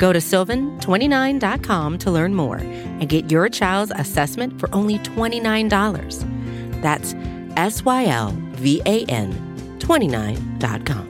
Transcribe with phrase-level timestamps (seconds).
[0.00, 6.80] Go to sylvan29.com to learn more and get your child's assessment for only $29.
[6.80, 7.14] That's
[7.58, 9.30] S Y L V A N
[9.78, 11.06] 29.com.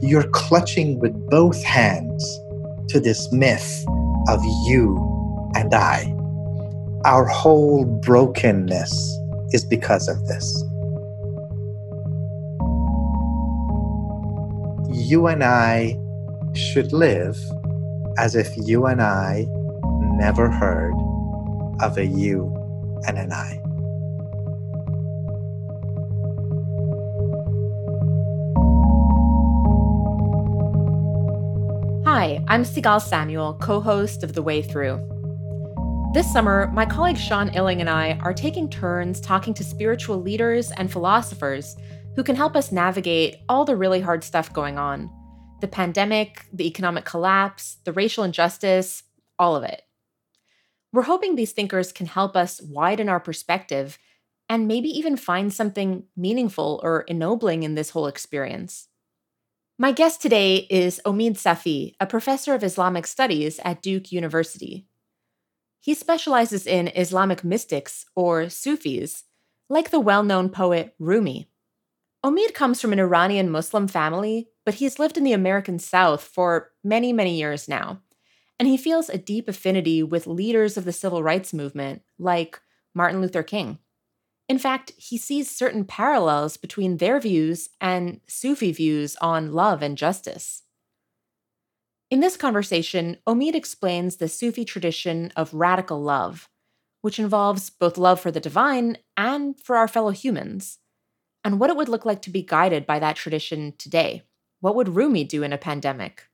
[0.00, 2.24] You're clutching with both hands
[2.88, 3.84] to this myth
[4.28, 4.96] of you
[5.54, 6.14] and I.
[7.04, 8.90] Our whole brokenness
[9.50, 10.64] is because of this.
[14.98, 15.96] You and I
[16.54, 17.38] should live
[18.18, 19.46] as if you and I
[20.18, 20.92] never heard
[21.80, 22.52] of a you
[23.06, 23.60] and an I.
[32.04, 35.00] Hi, I'm Sigal Samuel, co host of The Way Through.
[36.12, 40.72] This summer, my colleague Sean Illing and I are taking turns talking to spiritual leaders
[40.72, 41.76] and philosophers
[42.18, 45.08] who can help us navigate all the really hard stuff going on
[45.60, 49.04] the pandemic, the economic collapse, the racial injustice,
[49.38, 49.82] all of it.
[50.92, 53.98] We're hoping these thinkers can help us widen our perspective
[54.48, 58.88] and maybe even find something meaningful or ennobling in this whole experience.
[59.78, 64.88] My guest today is Omid Safi, a professor of Islamic studies at Duke University.
[65.78, 69.22] He specializes in Islamic mystics, or Sufis,
[69.68, 71.48] like the well known poet Rumi.
[72.24, 76.72] Omid comes from an Iranian Muslim family, but he's lived in the American South for
[76.82, 78.00] many, many years now.
[78.58, 82.60] And he feels a deep affinity with leaders of the civil rights movement, like
[82.92, 83.78] Martin Luther King.
[84.48, 89.96] In fact, he sees certain parallels between their views and Sufi views on love and
[89.96, 90.62] justice.
[92.10, 96.48] In this conversation, Omid explains the Sufi tradition of radical love,
[97.02, 100.78] which involves both love for the divine and for our fellow humans,
[101.44, 104.22] and what it would look like to be guided by that tradition today.
[104.60, 106.24] What would Rumi do in a pandemic?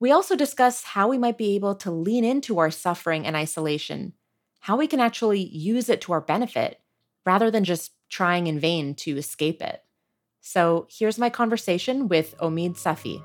[0.00, 4.14] We also discuss how we might be able to lean into our suffering and isolation,
[4.60, 6.80] how we can actually use it to our benefit
[7.26, 9.82] rather than just trying in vain to escape it.
[10.40, 13.22] So here's my conversation with Omid Safi.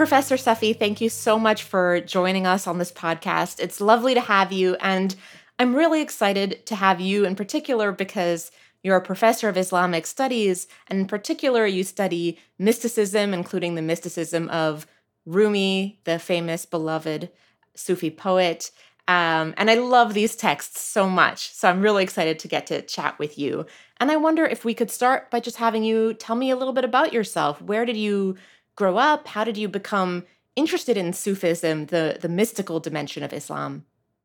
[0.00, 3.60] Professor Safi, thank you so much for joining us on this podcast.
[3.60, 5.14] It's lovely to have you, and
[5.58, 8.50] I'm really excited to have you in particular because
[8.82, 14.48] you're a professor of Islamic studies, and in particular, you study mysticism, including the mysticism
[14.48, 14.86] of
[15.26, 17.28] Rumi, the famous, beloved
[17.74, 18.70] Sufi poet.
[19.06, 21.52] Um, and I love these texts so much.
[21.52, 23.66] So I'm really excited to get to chat with you.
[23.98, 26.72] And I wonder if we could start by just having you tell me a little
[26.72, 27.60] bit about yourself.
[27.60, 28.36] Where did you
[28.80, 29.28] grow up?
[29.28, 30.24] How did you become
[30.56, 33.84] interested in Sufism, the, the mystical dimension of Islam?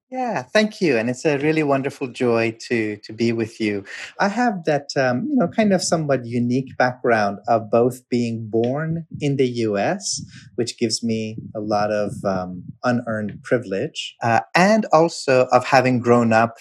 [0.10, 3.84] Yeah, thank you, and it's a really wonderful joy to to be with you.
[4.20, 9.08] I have that um, you know kind of somewhat unique background of both being born
[9.20, 10.22] in the U.S.,
[10.58, 16.32] which gives me a lot of um, unearned privilege, uh, and also of having grown
[16.32, 16.54] up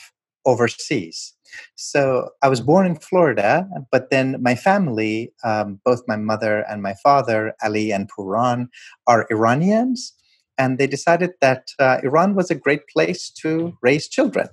[0.47, 1.35] overseas.
[1.77, 6.83] So I was born in Florida, but then my family, um, both my mother and
[6.83, 8.69] my father, Ali and Puran,
[9.07, 10.13] are Iranians
[10.59, 14.49] and they decided that uh, Iran was a great place to raise children.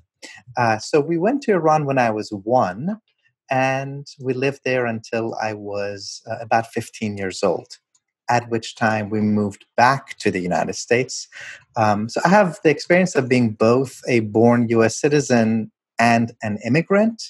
[0.57, 2.97] Uh, so we went to Iran when I was one,
[3.49, 7.67] and we lived there until I was uh, about 15 years old.
[8.29, 11.27] At which time we moved back to the United States.
[11.75, 15.69] Um, so I have the experience of being both a born US citizen
[16.01, 17.23] and an immigrant.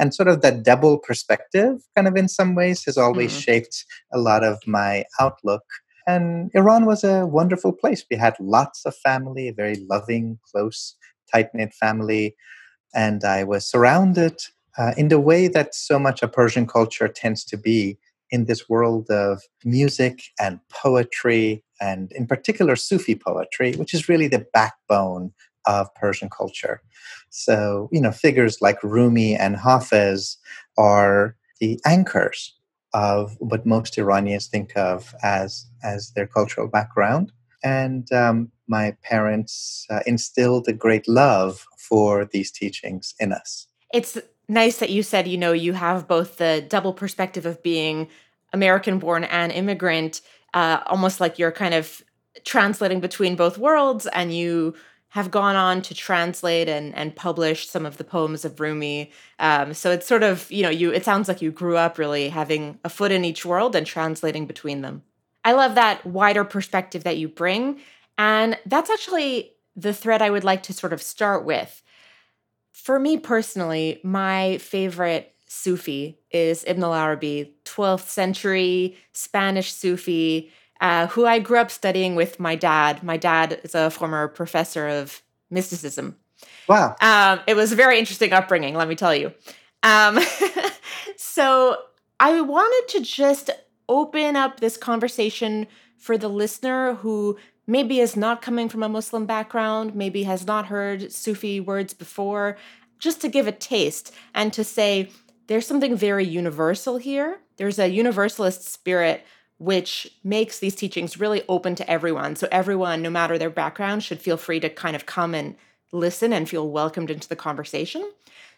[0.00, 3.40] And sort of that double perspective, kind of in some ways, has always mm-hmm.
[3.40, 5.64] shaped a lot of my outlook
[6.08, 8.02] and Iran was a wonderful place.
[8.10, 10.96] We had lots of family, a very loving, close,
[11.30, 12.34] tight knit family.
[12.94, 14.40] And I was surrounded
[14.78, 17.98] uh, in the way that so much of Persian culture tends to be
[18.30, 24.28] in this world of music and poetry, and in particular Sufi poetry, which is really
[24.28, 25.32] the backbone
[25.68, 26.82] of Persian culture.
[27.30, 30.36] So, you know, figures like Rumi and Hafez
[30.76, 32.54] are the anchors
[32.94, 37.30] of what most Iranians think of as as their cultural background.
[37.62, 43.66] And um, my parents uh, instilled a great love for these teachings in us.
[43.92, 44.18] It's
[44.48, 48.08] nice that you said, you know, you have both the double perspective of being
[48.52, 50.22] American born and immigrant,
[50.54, 52.02] uh, almost like you're kind of
[52.44, 54.74] translating between both worlds and you
[55.10, 59.10] have gone on to translate and, and publish some of the poems of Rumi.
[59.38, 62.28] Um, so it's sort of, you know, you it sounds like you grew up really
[62.28, 65.02] having a foot in each world and translating between them.
[65.44, 67.80] I love that wider perspective that you bring.
[68.18, 71.82] And that's actually the thread I would like to sort of start with.
[72.72, 81.08] For me personally, my favorite Sufi is Ibn al Arabi, 12th century Spanish Sufi uh,
[81.08, 83.02] who I grew up studying with my dad.
[83.02, 86.16] My dad is a former professor of mysticism.
[86.68, 86.96] Wow.
[87.00, 89.32] Um, it was a very interesting upbringing, let me tell you.
[89.82, 90.18] Um,
[91.16, 91.76] so
[92.20, 93.50] I wanted to just
[93.88, 95.66] open up this conversation
[95.96, 100.66] for the listener who maybe is not coming from a Muslim background, maybe has not
[100.66, 102.56] heard Sufi words before,
[102.98, 105.10] just to give a taste and to say
[105.46, 107.38] there's something very universal here.
[107.56, 109.24] There's a universalist spirit
[109.58, 112.36] which makes these teachings really open to everyone.
[112.36, 115.56] So, everyone, no matter their background, should feel free to kind of come and
[115.92, 118.10] listen and feel welcomed into the conversation.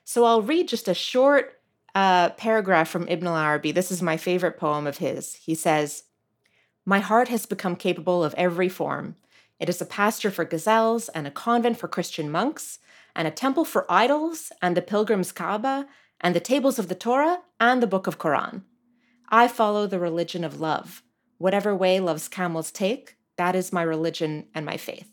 [0.04, 1.60] So, I'll read just a short
[1.94, 3.72] uh, paragraph from Ibn al Arabi.
[3.72, 5.36] This is my favorite poem of his.
[5.36, 6.04] He says,
[6.84, 9.16] My heart has become capable of every form.
[9.58, 12.78] It is a pasture for gazelles and a convent for Christian monks,
[13.16, 15.86] and a temple for idols, and the pilgrim's Kaaba,
[16.20, 18.62] and the tables of the Torah, and the book of Quran.
[19.30, 21.02] I follow the religion of love.
[21.38, 25.10] Whatever way love's camels take, that is my religion and my faith.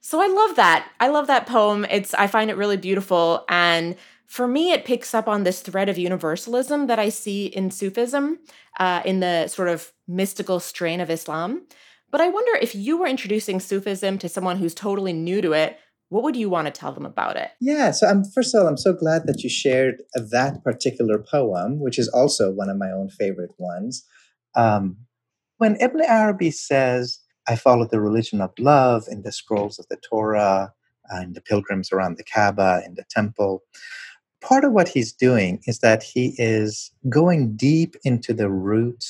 [0.00, 0.88] So I love that.
[1.00, 1.86] I love that poem.
[1.90, 3.96] It's I find it really beautiful and
[4.26, 8.38] for me it picks up on this thread of universalism that I see in Sufism,
[8.78, 11.66] uh, in the sort of mystical strain of Islam.
[12.10, 15.78] But I wonder if you were introducing Sufism to someone who's totally new to it,
[16.10, 17.50] what would you want to tell them about it?
[17.60, 21.80] Yeah, so I'm first of all, I'm so glad that you shared that particular poem,
[21.80, 24.04] which is also one of my own favorite ones.
[24.54, 24.96] Um,
[25.58, 29.96] when Ibn Arabi says, "I follow the religion of love in the scrolls of the
[29.96, 30.72] Torah,
[31.10, 33.62] and the pilgrims around the Kaaba, in the temple,"
[34.40, 39.04] part of what he's doing is that he is going deep into the root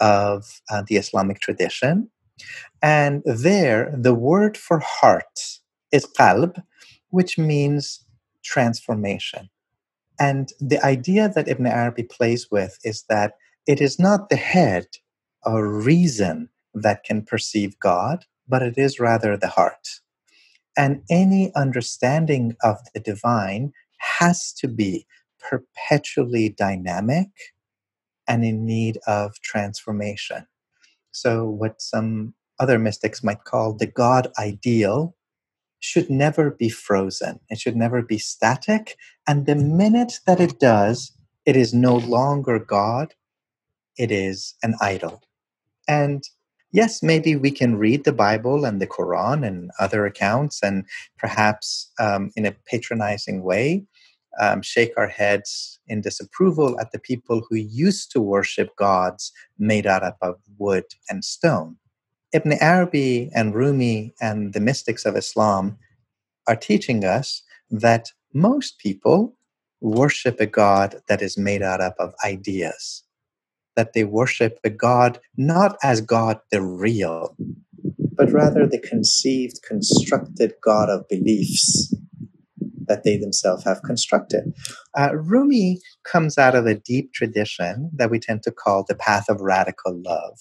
[0.00, 2.10] of uh, the Islamic tradition,
[2.82, 5.60] and there, the word for heart
[5.92, 6.62] is qalb,
[7.10, 8.04] which means
[8.42, 9.48] transformation.
[10.18, 13.34] And the idea that Ibn Arabi plays with is that
[13.66, 14.86] it is not the head
[15.44, 19.88] or reason that can perceive God, but it is rather the heart.
[20.76, 25.06] And any understanding of the divine has to be
[25.38, 27.28] perpetually dynamic
[28.28, 30.46] and in need of transformation.
[31.10, 35.14] So, what some other mystics might call the God ideal
[35.82, 37.40] should never be frozen.
[37.50, 38.96] It should never be static.
[39.26, 41.12] And the minute that it does,
[41.44, 43.14] it is no longer God,
[43.98, 45.22] it is an idol.
[45.88, 46.22] And
[46.70, 50.84] yes, maybe we can read the Bible and the Quran and other accounts and
[51.18, 53.84] perhaps um, in a patronizing way
[54.40, 59.86] um, shake our heads in disapproval at the people who used to worship gods made
[59.86, 61.76] out of wood and stone.
[62.32, 65.76] Ibn Arabi and Rumi and the mystics of Islam
[66.48, 69.36] are teaching us that most people
[69.80, 73.04] worship a God that is made out of ideas,
[73.76, 77.36] that they worship a God not as God the real,
[78.14, 81.94] but rather the conceived, constructed God of beliefs
[82.86, 84.54] that they themselves have constructed.
[84.96, 89.28] Uh, Rumi comes out of a deep tradition that we tend to call the path
[89.28, 90.38] of radical love.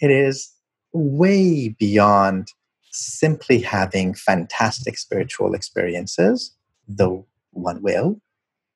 [0.00, 0.51] It is
[0.92, 2.52] way beyond
[2.90, 6.54] simply having fantastic spiritual experiences,
[6.86, 8.20] though one will.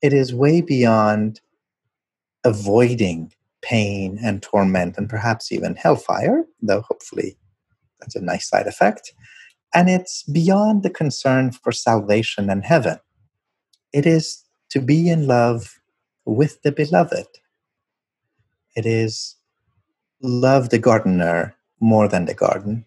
[0.02, 1.40] It is way beyond
[2.44, 3.32] avoiding
[3.62, 7.36] pain and torment and perhaps even hellfire, though hopefully
[8.00, 9.12] that's a nice side effect.
[9.74, 12.98] And it's beyond the concern for salvation and heaven.
[13.92, 15.80] It is to be in love
[16.24, 17.26] with the beloved.
[18.76, 19.36] It is
[20.22, 22.84] love the gardener more than the garden.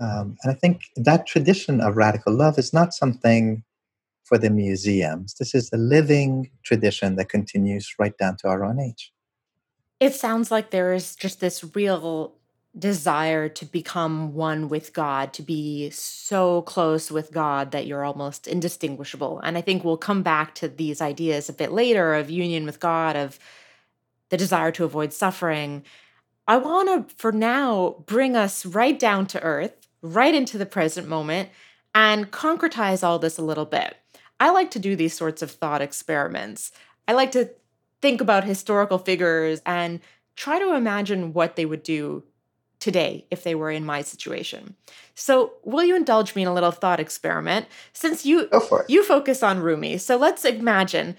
[0.00, 3.62] Um, and I think that tradition of radical love is not something
[4.24, 5.34] for the museums.
[5.34, 9.12] This is a living tradition that continues right down to our own age.
[10.00, 12.34] It sounds like there is just this real
[12.76, 18.46] desire to become one with God, to be so close with God that you're almost
[18.46, 19.40] indistinguishable.
[19.40, 22.80] And I think we'll come back to these ideas a bit later of union with
[22.80, 23.38] God, of
[24.30, 25.84] the desire to avoid suffering.
[26.46, 31.08] I want to, for now, bring us right down to earth, right into the present
[31.08, 31.50] moment,
[31.94, 33.96] and concretize all this a little bit.
[34.40, 36.72] I like to do these sorts of thought experiments.
[37.06, 37.50] I like to
[38.00, 40.00] think about historical figures and
[40.34, 42.24] try to imagine what they would do
[42.80, 44.74] today if they were in my situation.
[45.14, 47.66] So, will you indulge me in a little thought experiment?
[47.92, 48.48] Since you
[48.88, 51.16] you focus on Rumi, so let's imagine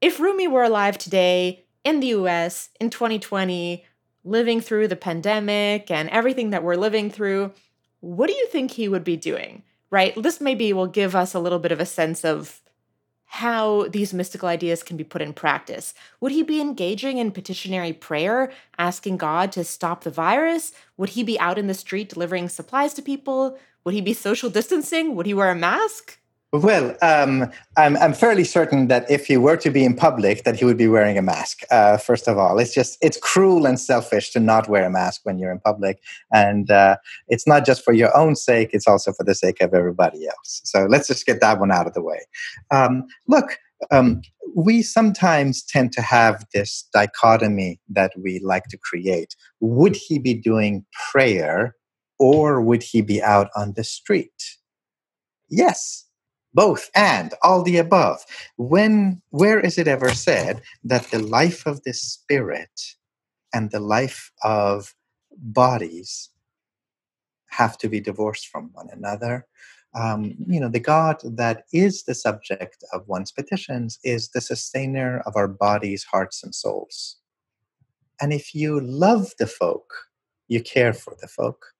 [0.00, 3.84] if Rumi were alive today in the US in 2020,
[4.24, 7.52] living through the pandemic and everything that we're living through,
[8.00, 9.62] what do you think he would be doing?
[9.90, 10.20] Right?
[10.20, 12.60] This maybe will give us a little bit of a sense of
[13.26, 15.92] how these mystical ideas can be put in practice.
[16.20, 20.72] Would he be engaging in petitionary prayer, asking God to stop the virus?
[20.96, 23.58] Would he be out in the street delivering supplies to people?
[23.84, 25.16] Would he be social distancing?
[25.16, 26.18] Would he wear a mask?
[26.54, 30.54] Well, um, I'm, I'm fairly certain that if he were to be in public, that
[30.54, 31.62] he would be wearing a mask.
[31.68, 35.22] Uh, first of all, it's just it's cruel and selfish to not wear a mask
[35.24, 36.00] when you're in public,
[36.32, 36.94] and uh,
[37.26, 40.60] it's not just for your own sake; it's also for the sake of everybody else.
[40.62, 42.20] So let's just get that one out of the way.
[42.70, 43.58] Um, look,
[43.90, 44.22] um,
[44.54, 49.34] we sometimes tend to have this dichotomy that we like to create.
[49.58, 51.74] Would he be doing prayer,
[52.20, 54.56] or would he be out on the street?
[55.50, 56.04] Yes,
[56.54, 58.24] both and all the above.
[58.56, 62.94] When where is it ever said that the life of the spirit
[63.52, 64.94] and the life of
[65.36, 66.30] bodies
[67.50, 69.46] have to be divorced from one another?
[69.94, 75.22] Um, you know the god that is the subject of one's petitions is the sustainer
[75.24, 77.16] of our bodies hearts and souls.
[78.20, 79.92] And if you love the folk
[80.48, 81.73] you care for the folk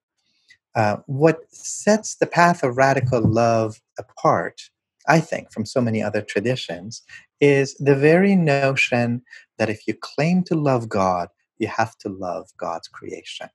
[0.75, 4.63] uh, what sets the path of radical love apart,
[5.09, 7.03] I think, from so many other traditions,
[7.41, 9.23] is the very notion
[9.59, 11.29] that if you claim to love God,
[11.59, 13.49] you have to love God's creation.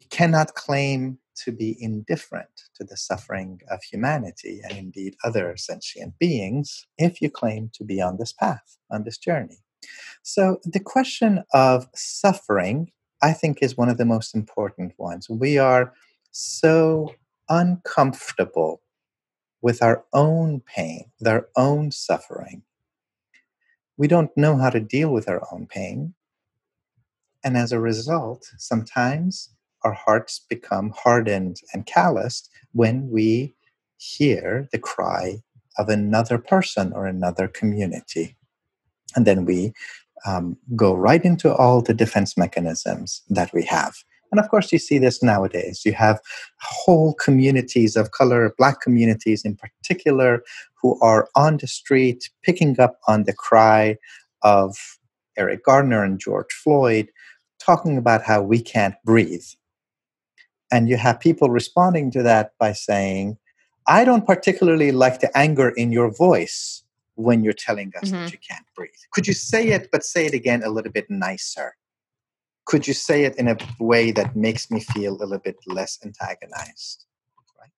[0.00, 6.18] You cannot claim to be indifferent to the suffering of humanity and indeed other sentient
[6.18, 9.58] beings if you claim to be on this path, on this journey.
[10.22, 12.90] So, the question of suffering,
[13.22, 15.28] I think, is one of the most important ones.
[15.28, 15.92] We are
[16.30, 17.14] so
[17.48, 18.82] uncomfortable
[19.60, 22.62] with our own pain, with our own suffering.
[23.96, 26.14] We don't know how to deal with our own pain.
[27.42, 29.50] And as a result, sometimes
[29.82, 33.54] our hearts become hardened and calloused when we
[33.96, 35.42] hear the cry
[35.78, 38.36] of another person or another community.
[39.16, 39.72] And then we
[40.26, 43.96] um, go right into all the defense mechanisms that we have.
[44.30, 45.82] And of course, you see this nowadays.
[45.84, 46.20] You have
[46.60, 50.42] whole communities of color, black communities in particular,
[50.80, 53.96] who are on the street picking up on the cry
[54.42, 54.76] of
[55.36, 57.08] Eric Garner and George Floyd,
[57.58, 59.44] talking about how we can't breathe.
[60.70, 63.38] And you have people responding to that by saying,
[63.86, 66.82] I don't particularly like the anger in your voice
[67.14, 68.24] when you're telling us mm-hmm.
[68.24, 68.90] that you can't breathe.
[69.12, 71.74] Could you say it, but say it again a little bit nicer?
[72.68, 75.98] Could you say it in a way that makes me feel a little bit less
[76.04, 77.06] antagonized
[77.58, 77.72] right?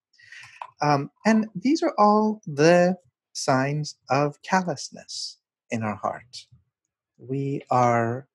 [0.83, 2.97] Um, and these are all the
[3.33, 5.39] signs of callousness
[5.71, 6.47] in our heart.
[7.19, 8.27] We are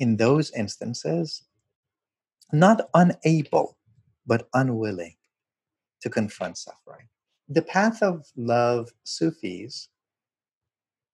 [0.00, 1.44] in those instances
[2.52, 3.78] not unable
[4.26, 5.14] but unwilling
[6.00, 7.06] to confront suffering.
[7.48, 9.88] The path of love sufis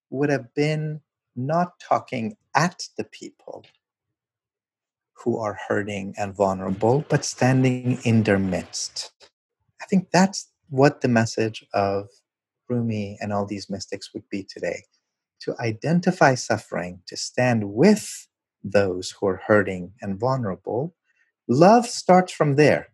[0.08, 1.02] would have been
[1.36, 3.66] not talking at the people
[5.24, 9.12] who are hurting and vulnerable, but standing in their midst.
[9.80, 12.08] I think that's what the message of
[12.68, 14.84] Rumi and all these mystics would be today
[15.40, 18.28] to identify suffering, to stand with
[18.64, 20.94] those who are hurting and vulnerable.
[21.48, 22.88] Love starts from there.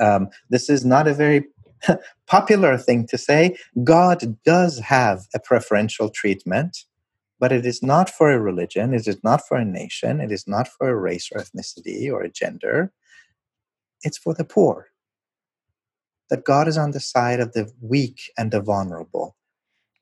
[0.00, 1.44] Um, this is not a very
[2.26, 3.56] popular thing to say.
[3.82, 6.84] God does have a preferential treatment
[7.40, 10.46] but it is not for a religion, it is not for a nation, it is
[10.46, 12.92] not for a race or ethnicity or a gender.
[14.02, 14.88] It's for the poor.
[16.30, 19.36] That God is on the side of the weak and the vulnerable.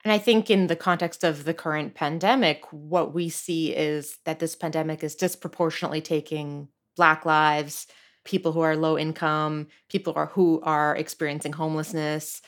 [0.03, 4.39] And I think, in the context of the current pandemic, what we see is that
[4.39, 7.87] this pandemic is disproportionately taking Black lives,
[8.23, 12.41] people who are low income, people who are, who are experiencing homelessness.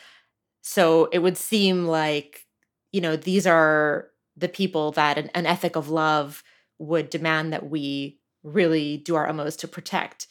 [0.61, 2.45] So it would seem like,
[2.91, 6.43] you know, these are the people that an, an ethic of love
[6.77, 10.27] would demand that we really do our utmost to protect.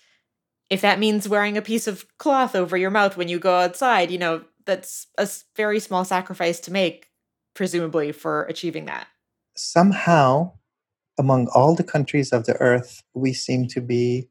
[0.70, 4.10] If that means wearing a piece of cloth over your mouth when you go outside,
[4.10, 7.08] you know, that's a very small sacrifice to make,
[7.54, 9.06] presumably, for achieving that.
[9.54, 10.52] Somehow,
[11.18, 14.28] among all the countries of the earth, we seem to be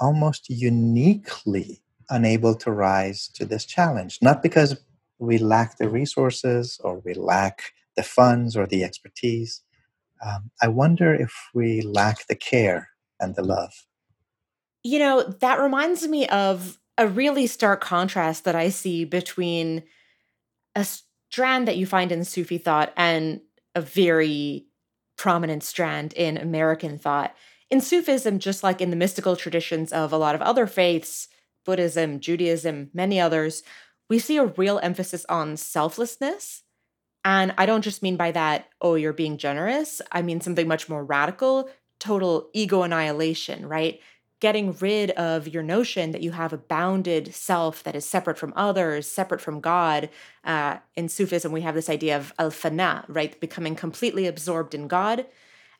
[0.00, 1.80] almost uniquely
[2.10, 4.18] unable to rise to this challenge.
[4.20, 4.76] Not because
[5.18, 9.62] we lack the resources or we lack the funds or the expertise.
[10.24, 12.88] Um, I wonder if we lack the care
[13.20, 13.72] and the love.
[14.82, 19.82] You know, that reminds me of a really stark contrast that I see between
[20.74, 23.40] a strand that you find in Sufi thought and
[23.74, 24.66] a very
[25.16, 27.34] prominent strand in American thought.
[27.70, 31.28] In Sufism, just like in the mystical traditions of a lot of other faiths,
[31.64, 33.62] Buddhism, Judaism, many others,
[34.08, 36.62] we see a real emphasis on selflessness.
[37.24, 40.02] And I don't just mean by that, oh, you're being generous.
[40.12, 44.00] I mean something much more radical, total ego annihilation, right?
[44.40, 48.52] Getting rid of your notion that you have a bounded self that is separate from
[48.54, 50.10] others, separate from God.
[50.44, 53.40] Uh, in Sufism, we have this idea of al fana, right?
[53.40, 55.24] Becoming completely absorbed in God.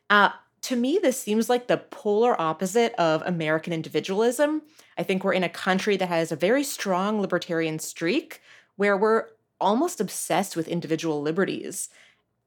[0.09, 0.29] Uh,
[0.63, 4.63] to me, this seems like the polar opposite of American individualism.
[4.97, 8.41] I think we're in a country that has a very strong libertarian streak
[8.75, 9.27] where we're
[9.59, 11.89] almost obsessed with individual liberties.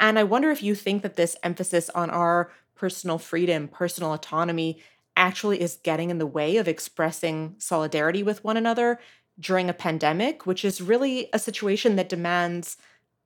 [0.00, 4.80] And I wonder if you think that this emphasis on our personal freedom, personal autonomy,
[5.16, 9.00] actually is getting in the way of expressing solidarity with one another
[9.40, 12.76] during a pandemic, which is really a situation that demands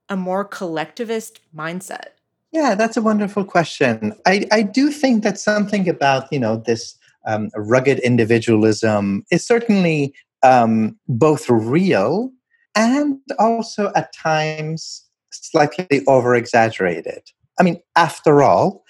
[0.08, 2.16] a more collectivist mindset.
[2.50, 4.14] Yeah, that's a wonderful question.
[4.26, 6.96] I, I do think that something about, you know, this
[7.26, 12.30] um, rugged individualism is certainly um, both real
[12.74, 17.22] and also at times slightly over exaggerated.
[17.58, 18.84] I mean, after all,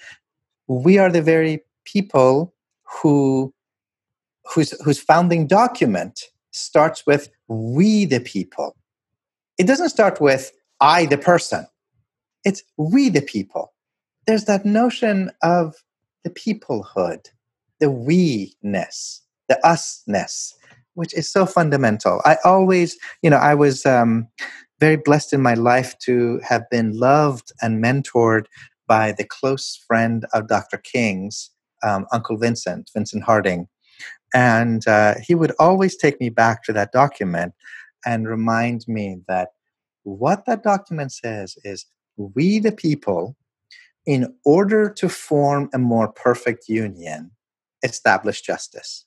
[0.67, 3.53] we are the very people who
[4.53, 6.21] whose whose founding document
[6.51, 8.75] starts with we the people.
[9.57, 11.67] It doesn't start with I the person.
[12.43, 13.73] It's we the people.
[14.27, 15.75] There's that notion of
[16.23, 17.27] the peoplehood,
[17.79, 20.53] the we ness, the us-ness,
[20.95, 22.21] which is so fundamental.
[22.25, 24.27] I always, you know, I was um,
[24.79, 28.45] very blessed in my life to have been loved and mentored
[28.87, 30.77] by the close friend of Dr.
[30.77, 31.51] King's,
[31.83, 33.67] um, Uncle Vincent, Vincent Harding.
[34.33, 37.53] And uh, he would always take me back to that document
[38.05, 39.49] and remind me that
[40.03, 41.85] what that document says is
[42.17, 43.35] we, the people,
[44.05, 47.31] in order to form a more perfect union,
[47.83, 49.05] establish justice.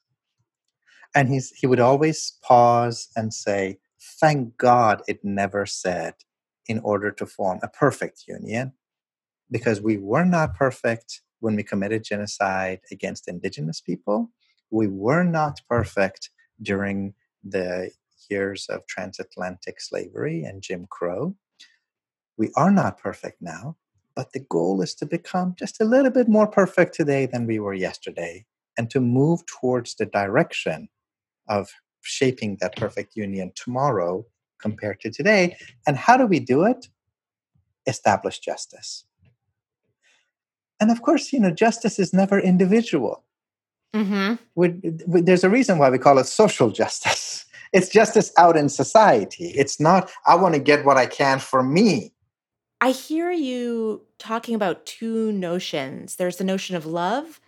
[1.17, 3.79] And he's, he would always pause and say,
[4.21, 6.15] Thank God it never said,
[6.69, 8.73] in order to form a perfect union,
[9.51, 14.31] because we were not perfect when we committed genocide against indigenous people.
[14.71, 17.91] We were not perfect during the
[18.29, 21.35] years of transatlantic slavery and Jim Crow.
[22.37, 23.77] We are not perfect now,
[24.15, 27.59] but the goal is to become just a little bit more perfect today than we
[27.59, 28.45] were yesterday
[28.77, 30.89] and to move towards the direction
[31.49, 31.69] of
[32.03, 34.25] shaping that perfect union tomorrow
[34.61, 35.57] compared to today.
[35.87, 36.89] And how do we do it?
[37.87, 39.05] Establish justice.
[40.81, 43.25] And of course, you know, justice is never individual.
[43.95, 44.35] Mm-hmm.
[44.55, 44.75] We,
[45.07, 47.45] we, there's a reason why we call it social justice.
[47.73, 49.49] It's justice out in society.
[49.49, 52.15] It's not, I want to get what I can for me.
[52.81, 57.41] I hear you talking about two notions there's the notion of love,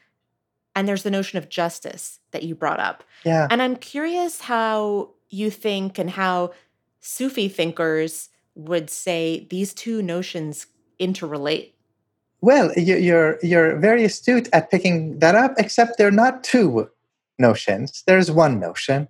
[0.78, 3.02] and there's the notion of justice that you brought up.
[3.24, 3.48] Yeah.
[3.50, 6.52] And I'm curious how you think and how
[7.00, 10.68] Sufi thinkers would say these two notions
[11.00, 11.72] interrelate.
[12.40, 15.54] Well, you're you're very astute at picking that up.
[15.58, 16.88] Except they're not two
[17.40, 18.04] notions.
[18.06, 19.08] There's one notion,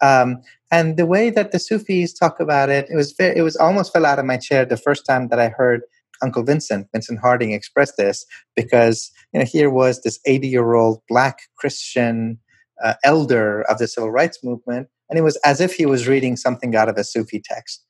[0.00, 0.42] um,
[0.72, 3.92] and the way that the Sufis talk about it, it was very, it was almost
[3.92, 5.82] fell out of my chair the first time that I heard
[6.22, 8.24] Uncle Vincent, Vincent Harding, expressed this
[8.54, 12.38] because you know here was this 80 year old black Christian
[12.82, 16.36] uh, elder of the civil rights movement, and it was as if he was reading
[16.36, 17.84] something out of a Sufi text.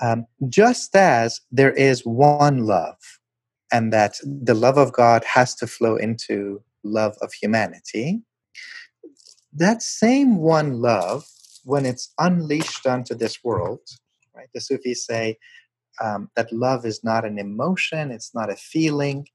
[0.00, 2.98] Um, just as there is one love,
[3.72, 8.22] and that the love of God has to flow into love of humanity,
[9.52, 11.24] that same one love
[11.64, 13.80] when it's unleashed onto this world,
[14.34, 14.48] right?
[14.54, 15.36] The Sufis say
[16.02, 19.26] um, that love is not an emotion, it's not a feeling,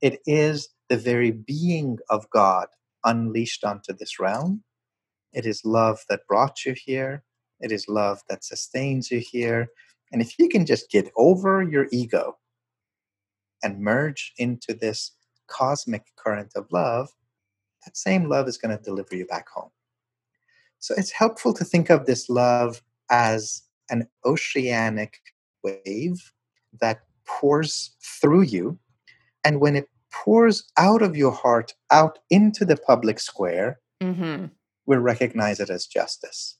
[0.00, 2.68] it is the very being of God
[3.04, 4.62] unleashed onto this realm.
[5.32, 7.24] It is love that brought you here,
[7.60, 9.68] it is love that sustains you here.
[10.12, 12.36] And if you can just get over your ego
[13.62, 15.12] and merge into this
[15.48, 17.08] cosmic current of love,
[17.84, 19.70] that same love is going to deliver you back home.
[20.78, 25.18] So it's helpful to think of this love as an oceanic
[25.64, 26.32] wave
[26.80, 28.78] that pours through you.
[29.44, 34.46] And when it pours out of your heart out into the public square, Mm-hmm.
[34.86, 36.58] we recognize it as justice.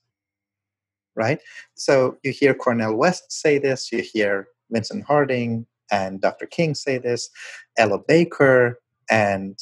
[1.15, 1.39] Right?
[1.75, 6.47] So you hear Cornel West say this, you hear Vincent Harding and Dr.
[6.47, 7.29] King say this,
[7.77, 8.79] Ella Baker
[9.11, 9.57] and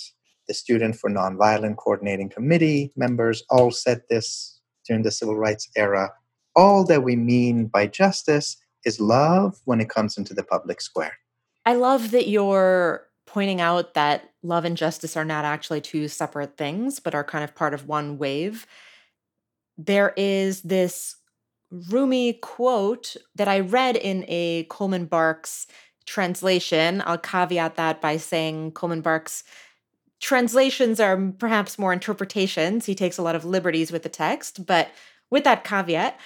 [0.47, 6.11] the Student for Nonviolent Coordinating Committee members all said this during the civil rights era.
[6.55, 11.17] All that we mean by justice is love when it comes into the public square.
[11.65, 16.57] I love that you're pointing out that love and justice are not actually two separate
[16.57, 18.67] things, but are kind of part of one wave.
[19.77, 21.15] There is this
[21.89, 25.65] Rumi quote that I read in a Coleman Barks
[26.05, 27.01] translation.
[27.05, 29.43] I'll caveat that by saying Coleman Barks
[30.19, 32.85] translations are perhaps more interpretations.
[32.85, 34.89] He takes a lot of liberties with the text, but
[35.31, 36.19] with that caveat,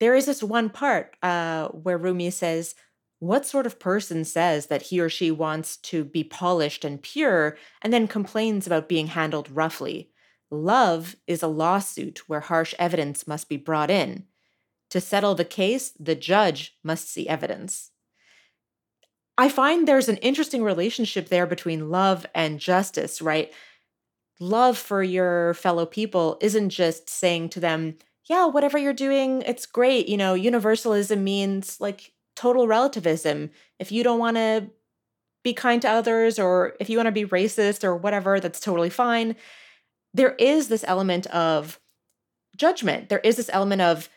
[0.00, 2.74] there is this one part uh, where Rumi says,
[3.18, 7.56] What sort of person says that he or she wants to be polished and pure
[7.82, 10.10] and then complains about being handled roughly?
[10.50, 14.24] Love is a lawsuit where harsh evidence must be brought in.
[14.90, 17.90] To settle the case, the judge must see evidence.
[19.38, 23.52] I find there's an interesting relationship there between love and justice, right?
[24.38, 29.66] Love for your fellow people isn't just saying to them, yeah, whatever you're doing, it's
[29.66, 30.08] great.
[30.08, 33.50] You know, universalism means like total relativism.
[33.78, 34.70] If you don't want to
[35.44, 38.90] be kind to others or if you want to be racist or whatever, that's totally
[38.90, 39.36] fine.
[40.12, 41.78] There is this element of
[42.56, 43.08] judgment.
[43.08, 44.08] There is this element of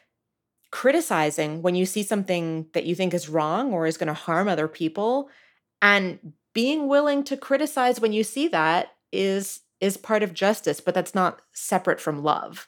[0.71, 4.47] criticizing when you see something that you think is wrong or is going to harm
[4.47, 5.29] other people
[5.81, 10.93] and being willing to criticize when you see that is is part of justice but
[10.93, 12.67] that's not separate from love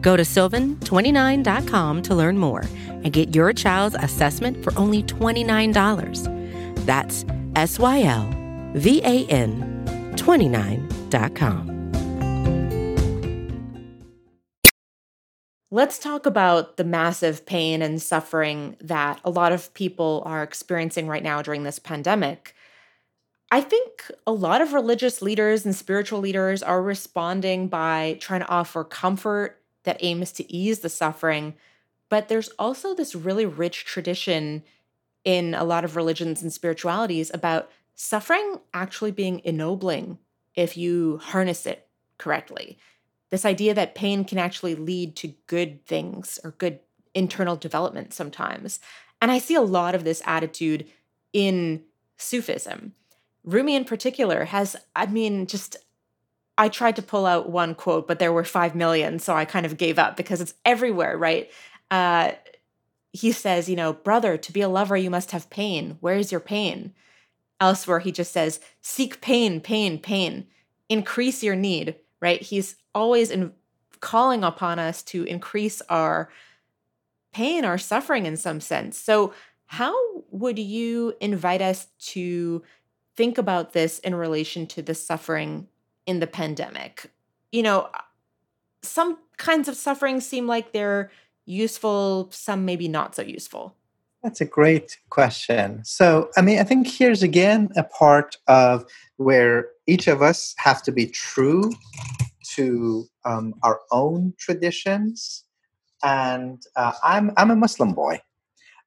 [0.00, 6.86] Go to sylvan29.com to learn more and get your child's assessment for only $29.
[6.86, 7.24] That's
[7.56, 8.28] S Y L
[8.74, 11.78] V A N 29.com.
[15.70, 21.06] Let's talk about the massive pain and suffering that a lot of people are experiencing
[21.08, 22.54] right now during this pandemic.
[23.50, 28.48] I think a lot of religious leaders and spiritual leaders are responding by trying to
[28.48, 31.54] offer comfort that aims to ease the suffering.
[32.08, 34.62] But there's also this really rich tradition
[35.24, 40.18] in a lot of religions and spiritualities about suffering actually being ennobling
[40.54, 42.78] if you harness it correctly
[43.30, 46.80] this idea that pain can actually lead to good things or good
[47.14, 48.80] internal development sometimes.
[49.20, 50.86] And I see a lot of this attitude
[51.32, 51.82] in
[52.16, 52.94] Sufism.
[53.44, 55.76] Rumi, in particular, has, I mean, just,
[56.58, 59.20] I tried to pull out one quote, but there were 5 million.
[59.20, 61.48] So I kind of gave up because it's everywhere, right?
[61.88, 62.32] Uh,
[63.12, 65.96] he says, you know, brother, to be a lover, you must have pain.
[66.00, 66.92] Where is your pain?
[67.60, 70.48] Elsewhere, he just says, seek pain, pain, pain.
[70.88, 72.42] Increase your need, right?
[72.42, 73.52] He's always in
[74.00, 76.28] calling upon us to increase our
[77.32, 78.98] pain, our suffering in some sense.
[78.98, 79.32] So,
[79.66, 79.94] how
[80.30, 82.62] would you invite us to
[83.16, 85.68] think about this in relation to the suffering
[86.08, 87.12] in the pandemic?
[87.52, 87.90] You know,
[88.82, 91.10] some kinds of suffering seem like they're
[91.44, 93.76] useful, some maybe not so useful.
[94.22, 95.84] That's a great question.
[95.84, 98.84] So, I mean, I think here's again a part of
[99.16, 101.72] where each of us have to be true
[102.54, 105.44] to um, our own traditions.
[106.02, 108.20] And uh, I'm, I'm a Muslim boy.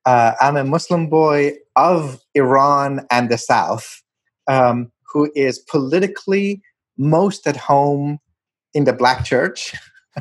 [0.05, 4.01] Uh, I'm a Muslim boy of Iran and the South
[4.47, 6.62] um, who is politically
[6.97, 8.19] most at home
[8.73, 9.73] in the Black church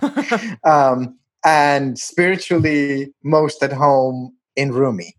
[0.64, 5.14] um, and spiritually most at home in Rumi.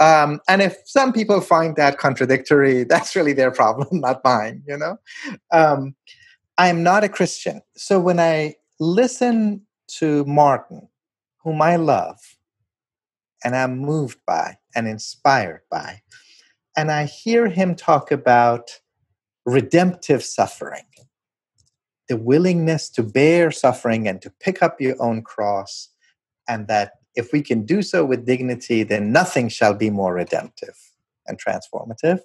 [0.00, 4.76] Um, and if some people find that contradictory, that's really their problem, not mine, you
[4.76, 4.98] know?
[5.52, 5.94] Um,
[6.58, 7.62] I'm not a Christian.
[7.76, 9.62] So when I listen
[9.98, 10.88] to Martin,
[11.42, 12.18] whom I love,
[13.44, 16.02] and I'm moved by and inspired by,
[16.76, 18.70] and I hear him talk about
[19.44, 20.84] redemptive suffering,
[22.08, 25.88] the willingness to bear suffering and to pick up your own cross,
[26.48, 30.76] and that if we can do so with dignity, then nothing shall be more redemptive
[31.26, 32.20] and transformative.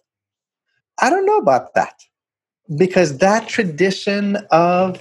[0.99, 2.03] I don't know about that
[2.75, 4.99] because that tradition of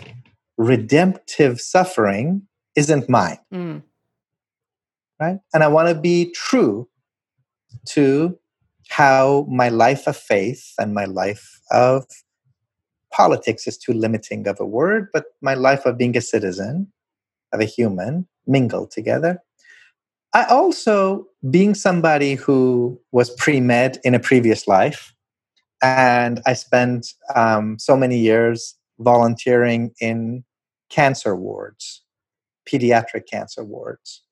[0.58, 3.38] redemptive suffering isn't mine.
[3.52, 3.82] Mm.
[5.20, 5.38] Right?
[5.54, 6.88] And I want to be true
[7.86, 8.38] to
[8.88, 12.04] how my life of faith and my life of
[13.12, 16.92] politics is too limiting of a word, but my life of being a citizen,
[17.52, 19.42] of a human, mingle together.
[20.34, 25.14] I also, being somebody who was pre med in a previous life,
[25.82, 30.44] and I spent um, so many years volunteering in
[30.90, 32.02] cancer wards,
[32.68, 34.22] pediatric cancer wards.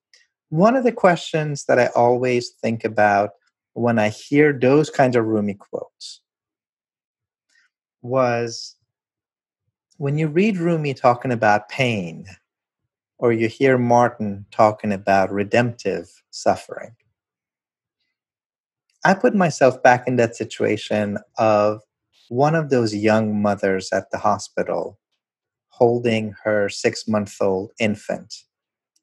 [0.51, 3.31] One of the questions that I always think about
[3.75, 6.21] when I hear those kinds of Rumi quotes
[8.03, 8.77] was
[9.97, 12.27] when you read Rumi talking about pain,
[13.19, 16.95] or you hear Martin talking about redemptive suffering,
[19.05, 21.81] I put myself back in that situation of
[22.29, 24.99] one of those young mothers at the hospital
[25.69, 28.35] holding her six month old infant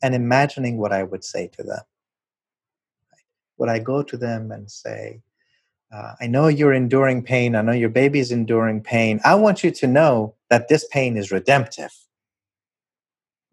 [0.02, 1.82] and imagining what I would say to them.
[3.62, 5.22] Would I go to them and say,
[5.94, 7.56] uh, I know you're enduring pain.
[7.56, 9.20] I know your baby's enduring pain.
[9.24, 11.92] I want you to know that this pain is redemptive.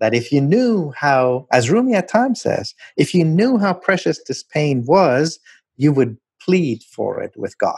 [0.01, 4.18] That if you knew how, as Rumi at times says, if you knew how precious
[4.27, 5.38] this pain was,
[5.77, 7.77] you would plead for it with God,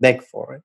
[0.00, 0.62] beg for it.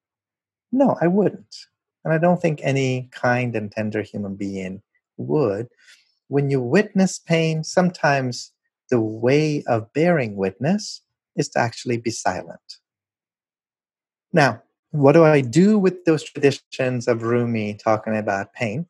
[0.71, 1.55] No, I wouldn't.
[2.03, 4.81] And I don't think any kind and tender human being
[5.17, 5.67] would.
[6.29, 8.52] When you witness pain, sometimes
[8.93, 11.01] the way of bearing witness
[11.35, 12.77] is to actually be silent.
[14.31, 18.85] Now, what do I do with those traditions of Rumi talking about pain?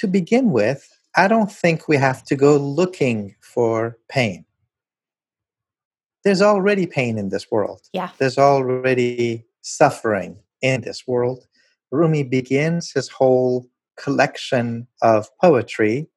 [0.00, 0.86] To begin with,
[1.16, 4.44] I don't think we have to go looking for pain.
[6.24, 7.88] There's already pain in this world.
[7.94, 8.10] Yeah.
[8.18, 11.46] There's already suffering in this world.
[11.90, 16.10] Rumi begins his whole collection of poetry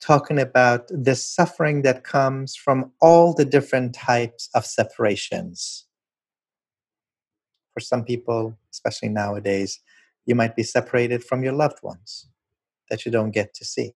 [0.00, 5.86] talking about the suffering that comes from all the different types of separations.
[7.72, 9.80] For some people, especially nowadays,
[10.26, 12.28] you might be separated from your loved ones
[12.90, 13.92] that you don't get to see.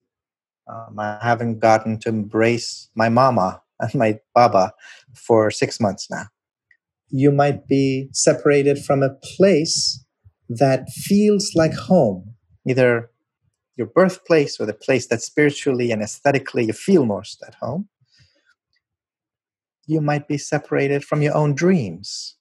[0.68, 4.72] Um, I haven't gotten to embrace my mama and my baba
[5.14, 6.26] for six months now
[7.10, 10.04] you might be separated from a place
[10.48, 12.34] that feels like home,
[12.66, 13.10] either
[13.78, 17.88] your birthplace or the place that spiritually and aesthetically you feel most at home.
[19.86, 22.36] You might be separated from your own dreams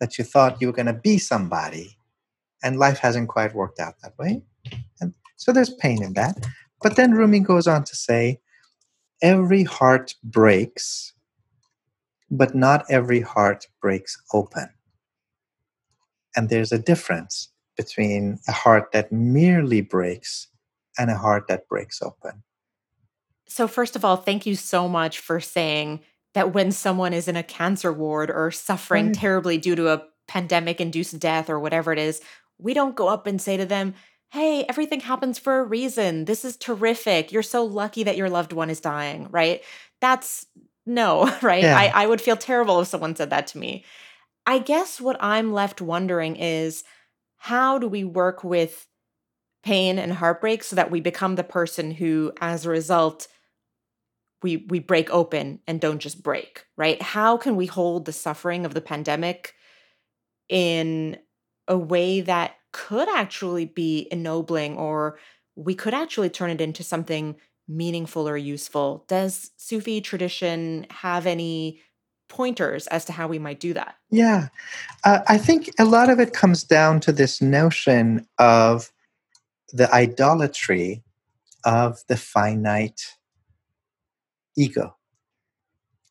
[0.00, 1.96] that you thought you were going to be somebody,
[2.64, 4.42] and life hasn't quite worked out that way.
[5.00, 6.46] And so there's pain in that.
[6.82, 8.40] But then Rumi goes on to say,
[9.22, 11.12] every heart breaks
[12.30, 14.68] but not every heart breaks open.
[16.36, 17.48] And there's a difference
[17.80, 20.48] between a heart that merely breaks
[20.98, 22.42] and a heart that breaks open.
[23.46, 26.00] So, first of all, thank you so much for saying
[26.34, 29.14] that when someone is in a cancer ward or suffering right.
[29.14, 32.20] terribly due to a pandemic induced death or whatever it is,
[32.58, 33.94] we don't go up and say to them,
[34.28, 36.26] Hey, everything happens for a reason.
[36.26, 37.32] This is terrific.
[37.32, 39.62] You're so lucky that your loved one is dying, right?
[40.02, 40.46] That's
[40.84, 41.62] no, right?
[41.62, 41.78] Yeah.
[41.78, 43.86] I, I would feel terrible if someone said that to me.
[44.46, 46.84] I guess what I'm left wondering is
[47.40, 48.86] how do we work with
[49.62, 53.28] pain and heartbreak so that we become the person who, as a result,
[54.42, 57.00] we we break open and don't just break, right?
[57.00, 59.54] How can we hold the suffering of the pandemic
[60.50, 61.18] in
[61.66, 65.18] a way that could actually be ennobling or
[65.56, 69.04] we could actually turn it into something meaningful or useful.
[69.08, 71.80] Does Sufi tradition have any
[72.30, 73.96] pointers as to how we might do that?
[74.10, 74.48] Yeah.
[75.04, 78.90] Uh, I think a lot of it comes down to this notion of
[79.72, 81.02] the idolatry
[81.64, 83.16] of the finite
[84.56, 84.96] ego.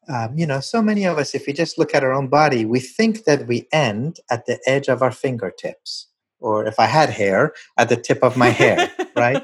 [0.07, 2.65] Um, you know, so many of us, if we just look at our own body,
[2.65, 6.07] we think that we end at the edge of our fingertips,
[6.39, 9.43] or if I had hair, at the tip of my hair, right?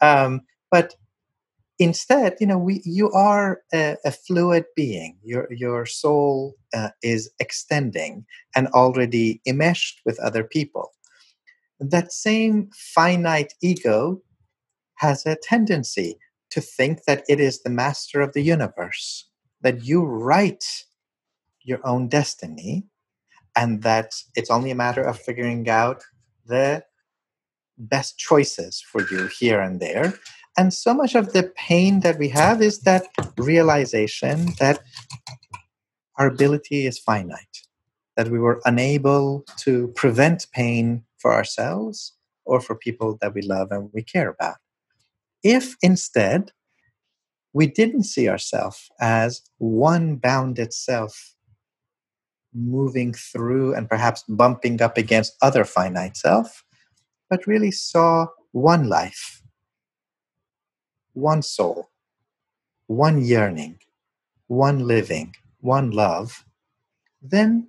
[0.00, 0.94] Um, but
[1.78, 5.16] instead, you know, we you are a, a fluid being.
[5.22, 10.92] Your your soul uh, is extending and already enmeshed with other people.
[11.80, 14.22] That same finite ego
[14.96, 16.18] has a tendency
[16.50, 19.28] to think that it is the master of the universe,
[19.60, 20.64] that you write
[21.62, 22.86] your own destiny,
[23.54, 26.02] and that it's only a matter of figuring out
[26.46, 26.82] the
[27.78, 30.14] best choices for you here and there.
[30.58, 34.80] And so much of the pain that we have is that realization that
[36.18, 37.58] our ability is finite,
[38.16, 42.14] that we were unable to prevent pain for ourselves
[42.46, 44.56] or for people that we love and we care about.
[45.42, 46.52] If instead
[47.52, 51.34] we didn't see ourselves as one bounded self
[52.54, 56.64] moving through and perhaps bumping up against other finite self,
[57.28, 59.42] but really saw one life,
[61.16, 61.88] one soul,
[62.86, 63.78] one yearning,
[64.48, 66.44] one living, one love,
[67.22, 67.66] then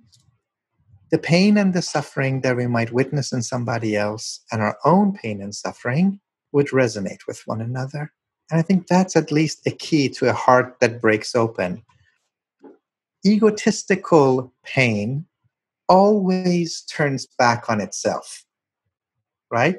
[1.10, 5.14] the pain and the suffering that we might witness in somebody else and our own
[5.14, 6.20] pain and suffering
[6.52, 8.12] would resonate with one another.
[8.50, 11.82] And I think that's at least a key to a heart that breaks open.
[13.26, 15.24] Egotistical pain
[15.88, 18.44] always turns back on itself,
[19.50, 19.78] right?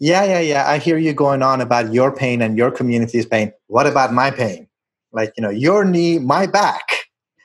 [0.00, 0.68] Yeah, yeah, yeah.
[0.68, 3.52] I hear you going on about your pain and your community's pain.
[3.66, 4.68] What about my pain?
[5.12, 6.86] Like, you know, your knee, my back.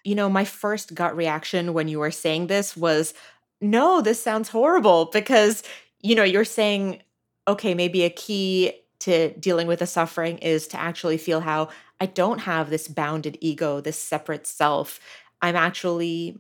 [0.04, 3.14] You know, my first gut reaction when you were saying this was,
[3.62, 5.64] no, this sounds horrible because,
[6.02, 7.02] you know, you're saying,
[7.48, 12.06] okay, maybe a key to dealing with the suffering is to actually feel how I
[12.06, 15.00] don't have this bounded ego, this separate self.
[15.42, 16.38] I'm actually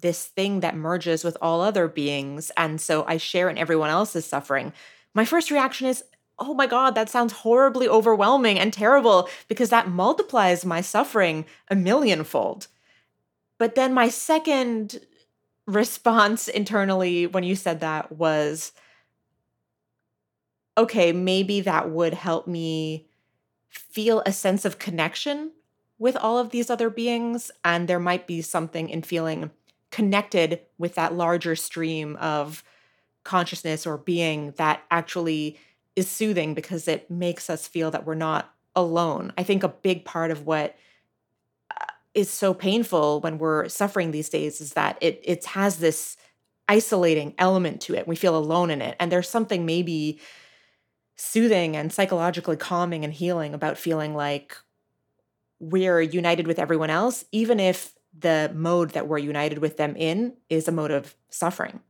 [0.00, 2.50] this thing that merges with all other beings.
[2.56, 4.72] And so I share in everyone else's suffering.
[5.14, 6.02] My first reaction is,
[6.38, 11.76] oh my God, that sounds horribly overwhelming and terrible because that multiplies my suffering a
[11.76, 12.68] millionfold.
[13.58, 15.00] But then my second
[15.66, 18.72] response internally when you said that was,
[20.76, 23.06] okay, maybe that would help me
[23.68, 25.52] feel a sense of connection
[25.98, 27.50] with all of these other beings.
[27.64, 29.50] And there might be something in feeling
[29.90, 32.64] connected with that larger stream of
[33.24, 35.58] consciousness or being that actually
[35.96, 39.32] is soothing because it makes us feel that we're not alone.
[39.36, 40.76] I think a big part of what
[41.70, 46.16] uh, so painful when we're suffering these days is that it it has this
[46.68, 48.08] isolating element to it.
[48.08, 48.96] We feel alone in it.
[48.98, 50.20] And there's something maybe
[51.16, 54.56] soothing and psychologically calming and healing about feeling like
[55.60, 60.34] we're united with everyone else, even if the mode that we're united with them in
[60.48, 61.80] is a mode of suffering.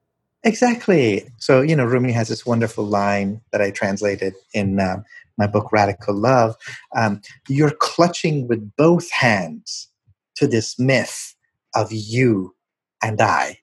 [0.44, 1.28] Exactly.
[1.38, 5.02] So, you know, Rumi has this wonderful line that I translated in uh,
[5.38, 6.57] my book, Radical Love.
[6.96, 9.88] Um, You're clutching with both hands
[10.37, 11.35] to this myth
[11.74, 12.55] of you
[13.02, 13.59] and I.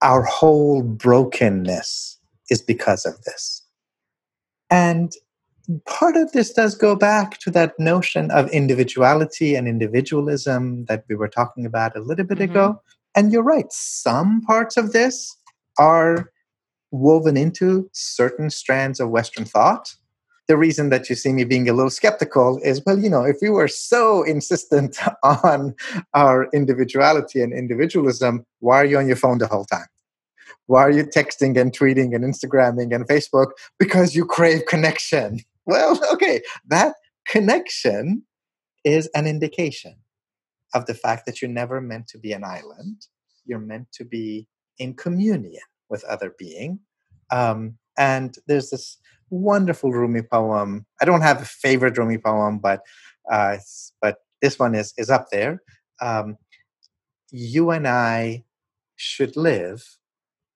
[0.00, 2.18] Our whole brokenness
[2.50, 3.62] is because of this.
[4.70, 5.12] And
[5.84, 11.14] part of this does go back to that notion of individuality and individualism that we
[11.14, 12.50] were talking about a little bit mm-hmm.
[12.50, 12.82] ago.
[13.14, 15.36] And you're right, some parts of this
[15.78, 16.30] are
[16.90, 19.94] woven into certain strands of Western thought.
[20.48, 23.36] The reason that you see me being a little skeptical is well, you know, if
[23.40, 25.74] we were so insistent on
[26.14, 29.86] our individuality and individualism, why are you on your phone the whole time?
[30.66, 33.52] Why are you texting and tweeting and Instagramming and Facebook?
[33.78, 35.40] Because you crave connection.
[35.64, 36.96] Well, okay, that
[37.28, 38.24] connection
[38.84, 39.94] is an indication
[40.74, 43.06] of the fact that you're never meant to be an island.
[43.44, 46.80] You're meant to be in communion with other being.
[47.30, 48.98] Um, and there's this
[49.30, 50.86] wonderful Rumi poem.
[51.00, 52.82] I don't have a favorite Rumi poem, but
[53.30, 53.58] uh,
[54.00, 55.62] but this one is is up there.
[56.00, 56.36] Um,
[57.30, 58.44] you and I
[58.96, 59.98] should live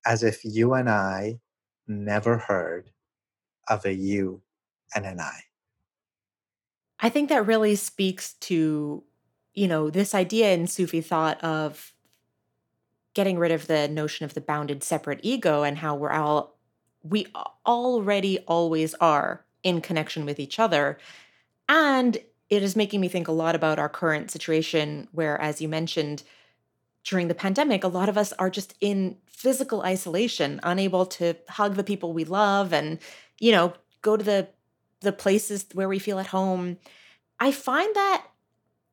[0.04, 1.40] as if you and I
[1.88, 2.90] never heard
[3.68, 4.42] of a you
[4.94, 5.40] and an I.
[7.00, 9.02] I think that really speaks to,
[9.54, 11.92] you know, this idea in Sufi thought of
[13.16, 16.54] getting rid of the notion of the bounded separate ego and how we're all
[17.02, 17.26] we
[17.64, 20.98] already always are in connection with each other.
[21.66, 22.18] And
[22.50, 26.24] it is making me think a lot about our current situation where as you mentioned
[27.04, 31.76] during the pandemic a lot of us are just in physical isolation, unable to hug
[31.76, 32.98] the people we love and
[33.38, 33.72] you know,
[34.02, 34.48] go to the
[35.00, 36.76] the places where we feel at home.
[37.40, 38.26] I find that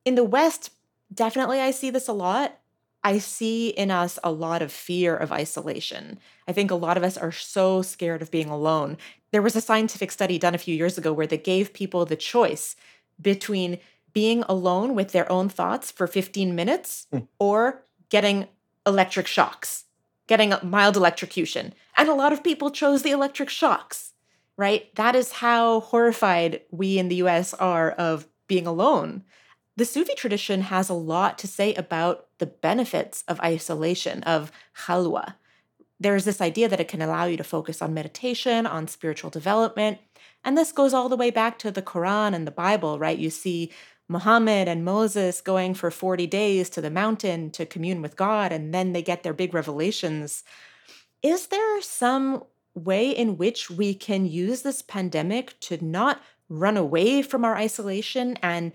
[0.06, 0.70] in the West,
[1.14, 2.58] definitely I see this a lot.
[3.04, 6.20] I see in us a lot of fear of isolation.
[6.47, 8.97] I think a lot of us are so scared of being alone.
[9.32, 12.16] There was a scientific study done a few years ago where they gave people the
[12.16, 12.76] choice
[13.22, 13.80] between
[14.14, 17.28] being alone with their own thoughts for 15 minutes mm.
[17.39, 18.47] or getting
[18.86, 19.86] electric shocks,
[20.28, 21.74] getting mild electrocution.
[21.97, 24.14] And a lot of people chose the electric shocks,
[24.56, 24.93] right?
[24.95, 29.24] That is how horrified we in the US are of being alone.
[29.76, 35.36] The Sufi tradition has a lot to say about the benefits of isolation, of khalwa.
[35.98, 40.00] There's this idea that it can allow you to focus on meditation, on spiritual development.
[40.44, 43.18] And this goes all the way back to the Quran and the Bible, right?
[43.18, 43.72] You see
[44.10, 48.74] Muhammad and Moses going for 40 days to the mountain to commune with God, and
[48.74, 50.44] then they get their big revelations.
[51.22, 52.44] Is there some
[52.76, 58.38] way in which we can use this pandemic to not run away from our isolation
[58.44, 58.74] and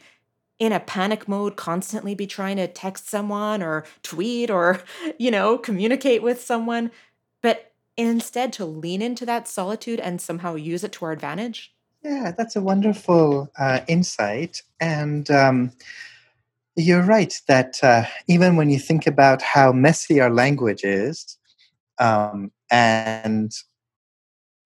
[0.58, 4.82] in a panic mode constantly be trying to text someone or tweet or
[5.18, 6.90] you know communicate with someone
[7.42, 12.32] but instead to lean into that solitude and somehow use it to our advantage yeah,
[12.36, 14.62] that's a wonderful uh, insight.
[14.80, 15.72] And um,
[16.76, 21.36] you're right that uh, even when you think about how messy our language is,
[21.98, 23.52] um, and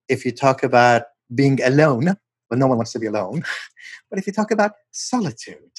[0.08, 2.16] if you talk about being alone,
[2.52, 3.42] well, no one wants to be alone.
[4.10, 5.72] but if you talk about solitude,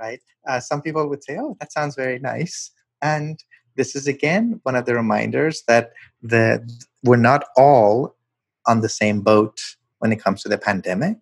[0.00, 0.20] right?
[0.48, 2.70] Uh, some people would say, oh, that sounds very nice.
[3.02, 3.38] And
[3.76, 5.92] this is again one of the reminders that
[6.22, 6.66] the,
[7.04, 8.16] we're not all
[8.66, 9.60] on the same boat
[9.98, 11.18] when it comes to the pandemic.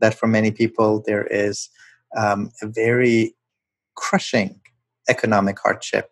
[0.00, 1.70] That for many people, there is
[2.14, 3.34] um, a very
[3.94, 4.60] crushing
[5.08, 6.10] economic hardship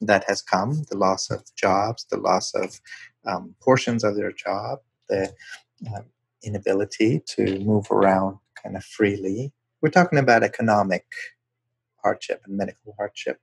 [0.00, 2.80] that has come the loss of jobs, the loss of
[3.26, 4.78] um, portions of their job,
[5.10, 5.34] the
[5.94, 6.00] uh,
[6.44, 9.52] inability to move around kind of freely.
[9.82, 11.04] We're talking about economic
[12.02, 13.38] hardship and medical hardship.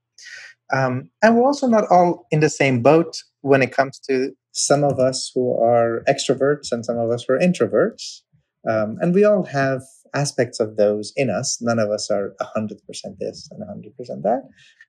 [0.74, 4.84] Um, and we're also not all in the same boat when it comes to some
[4.84, 8.22] of us who are extroverts and some of us who are introverts.
[8.68, 9.84] Um, and we all have
[10.16, 11.62] aspects of those in us.
[11.62, 12.80] None of us are 100%
[13.20, 14.44] this and 100% that.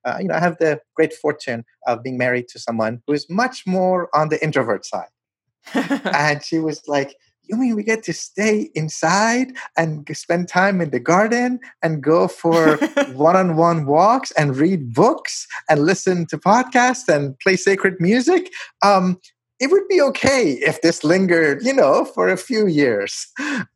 [0.05, 3.29] Uh, you know, I have the great fortune of being married to someone who is
[3.29, 5.09] much more on the introvert side.
[5.73, 7.15] and she was like,
[7.49, 12.27] you mean we get to stay inside and spend time in the garden and go
[12.27, 12.77] for
[13.13, 18.51] one-on-one walks and read books and listen to podcasts and play sacred music?
[18.83, 19.19] Um,
[19.59, 23.27] it would be okay if this lingered you know for a few years.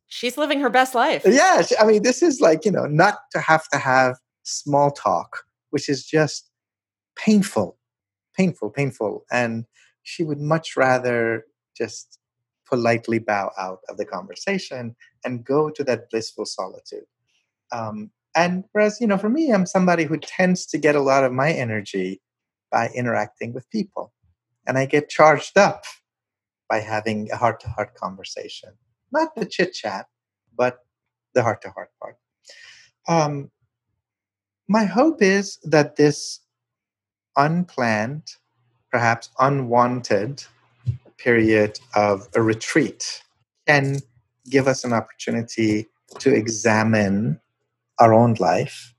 [0.08, 1.24] She's living her best life.
[1.26, 5.44] Yeah i mean this is like you know not to have to have small talk
[5.70, 6.50] which is just
[7.16, 7.78] painful
[8.36, 9.26] painful painful.
[9.32, 9.66] And
[10.04, 11.46] she would much rather
[11.78, 12.18] just
[12.72, 14.96] politely bow out of the conversation
[15.26, 17.06] and go to that blissful solitude.
[17.72, 21.24] Um, and whereas, you know, for me, I'm somebody who tends to get a lot
[21.24, 22.22] of my energy
[22.72, 24.14] by interacting with people.
[24.68, 25.84] And I get charged up
[26.70, 28.70] by having a heart to heart conversation.
[29.12, 30.06] Not the chit chat,
[30.58, 30.80] but
[31.34, 32.16] the heart to heart part.
[33.10, 33.52] Um,
[34.70, 36.40] my hope is that this
[37.36, 38.24] unplanned,
[38.92, 40.44] perhaps unwanted
[41.24, 43.22] period of a retreat
[43.68, 44.00] can
[44.50, 45.88] give us an opportunity
[46.20, 47.40] to examine
[48.00, 48.94] our own life,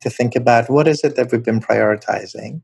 [0.00, 2.62] to think about what is it that we've been prioritizing,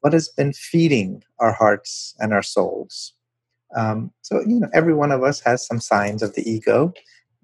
[0.00, 3.14] what has been feeding our hearts and our souls.
[3.76, 6.92] Um, so, you know, every one of us has some signs of the ego.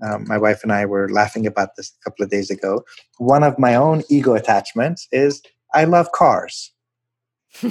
[0.02, 2.84] Um, my wife and I were laughing about this a couple of days ago.
[3.18, 5.42] One of my own ego attachments is
[5.74, 6.72] I love cars.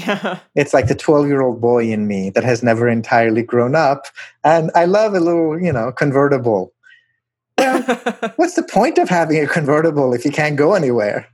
[0.56, 4.06] it's like the 12 year old boy in me that has never entirely grown up.
[4.44, 6.74] And I love a little, you know, convertible.
[7.58, 7.82] Well,
[8.36, 11.28] what's the point of having a convertible if you can't go anywhere?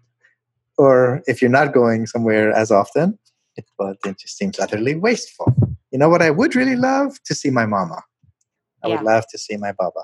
[0.78, 3.18] Or if you're not going somewhere as often?
[3.56, 5.54] It, well, it just seems utterly wasteful.
[5.92, 7.22] You know what I would really love?
[7.24, 8.04] To see my mama.
[8.84, 8.96] I yeah.
[8.96, 10.02] would love to see my baba.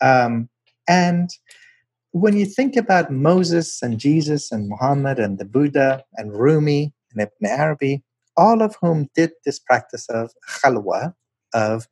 [0.00, 0.48] Um,
[0.88, 1.30] and
[2.12, 7.22] when you think about Moses and Jesus and Muhammad and the Buddha and Rumi and
[7.22, 8.02] Ibn Arabi,
[8.36, 11.14] all of whom did this practice of khalwa,
[11.54, 11.88] of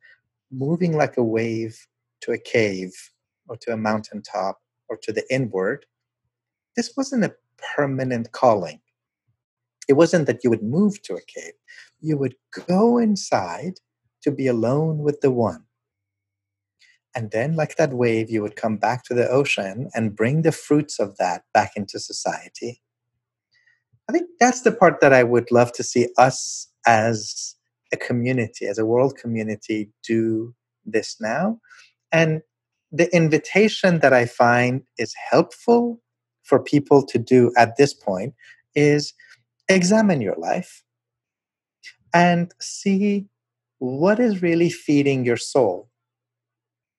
[0.51, 1.87] moving like a wave
[2.21, 2.93] to a cave
[3.47, 4.59] or to a mountaintop
[4.89, 5.85] or to the inward.
[6.75, 7.35] This wasn't a
[7.75, 8.79] permanent calling.
[9.89, 11.53] It wasn't that you would move to a cave,
[12.01, 12.35] you would
[12.67, 13.79] go inside
[14.21, 15.63] to be alone with the one.
[17.15, 20.51] And then, like that wave, you would come back to the ocean and bring the
[20.51, 22.81] fruits of that back into society
[24.09, 27.55] I think that's the part that I would love to see us as
[27.93, 30.53] a community, as a world community, do
[30.85, 31.59] this now.
[32.11, 32.41] And
[32.91, 36.01] the invitation that I find is helpful
[36.43, 38.33] for people to do at this point
[38.75, 39.13] is
[39.67, 40.83] examine your life
[42.13, 43.27] and see
[43.79, 45.89] what is really feeding your soul.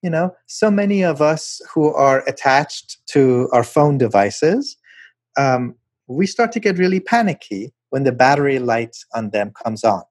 [0.02, 4.76] you know, so many of us who are attached to our phone devices,
[5.36, 5.74] um,
[6.08, 10.02] we start to get really panicky when the battery light on them comes on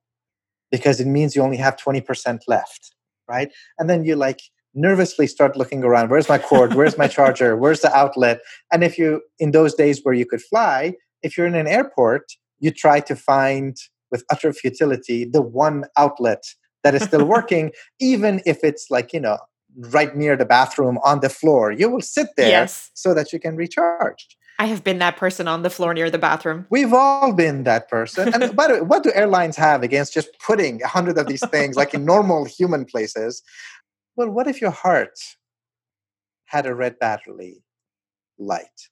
[0.72, 2.96] because it means you only have 20% left,
[3.28, 3.52] right?
[3.78, 4.42] And then you like
[4.74, 6.76] nervously start looking around where's my cord?
[6.76, 7.58] Where's my charger?
[7.58, 8.42] Where's the outlet?
[8.72, 10.94] And if you in those days where you could fly
[11.24, 12.24] if you're in an airport
[12.60, 13.76] you try to find
[14.12, 16.44] with utter futility the one outlet
[16.84, 19.40] that is still working even if it's like you know
[19.78, 21.72] right near the bathroom on the floor.
[21.72, 22.92] You will sit there yes.
[22.94, 26.18] so that you can recharge I have been that person on the floor near the
[26.18, 26.66] bathroom.
[26.70, 28.34] We've all been that person.
[28.34, 31.46] And by the way, what do airlines have against just putting a hundred of these
[31.50, 33.44] things like in normal human places?
[34.16, 35.20] Well, what if your heart
[36.46, 37.64] had a red battery
[38.40, 38.90] light?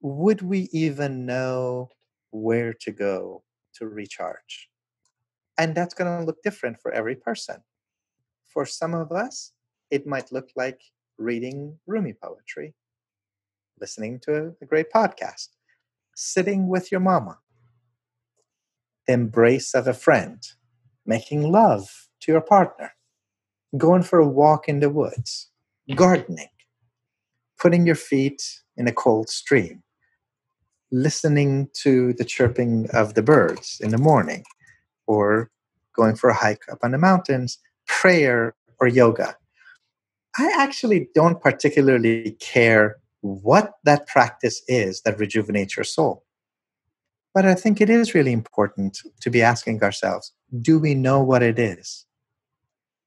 [0.00, 1.90] Would we even know
[2.30, 3.44] where to go
[3.74, 4.68] to recharge?
[5.56, 7.62] And that's going to look different for every person.
[8.52, 9.52] For some of us,
[9.90, 10.80] it might look like
[11.18, 12.74] reading Rumi poetry
[13.80, 15.48] listening to a great podcast,
[16.14, 17.38] sitting with your mama,
[19.06, 20.42] embrace of a friend,
[21.06, 21.88] making love
[22.20, 22.92] to your partner,
[23.76, 25.50] going for a walk in the woods,
[25.94, 26.48] gardening,
[27.58, 28.42] putting your feet
[28.76, 29.82] in a cold stream,
[30.90, 34.44] listening to the chirping of the birds in the morning,
[35.06, 35.50] or
[35.96, 39.36] going for a hike up on the mountains, prayer, or yoga.
[40.38, 46.24] I actually don't particularly care what that practice is that rejuvenates your soul.
[47.34, 51.42] But I think it is really important to be asking ourselves do we know what
[51.42, 52.06] it is?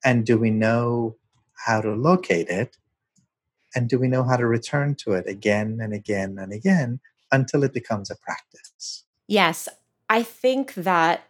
[0.03, 1.17] And do we know
[1.65, 2.77] how to locate it?
[3.75, 6.99] And do we know how to return to it again and again and again
[7.31, 9.05] until it becomes a practice?
[9.27, 9.69] Yes.
[10.09, 11.23] I think that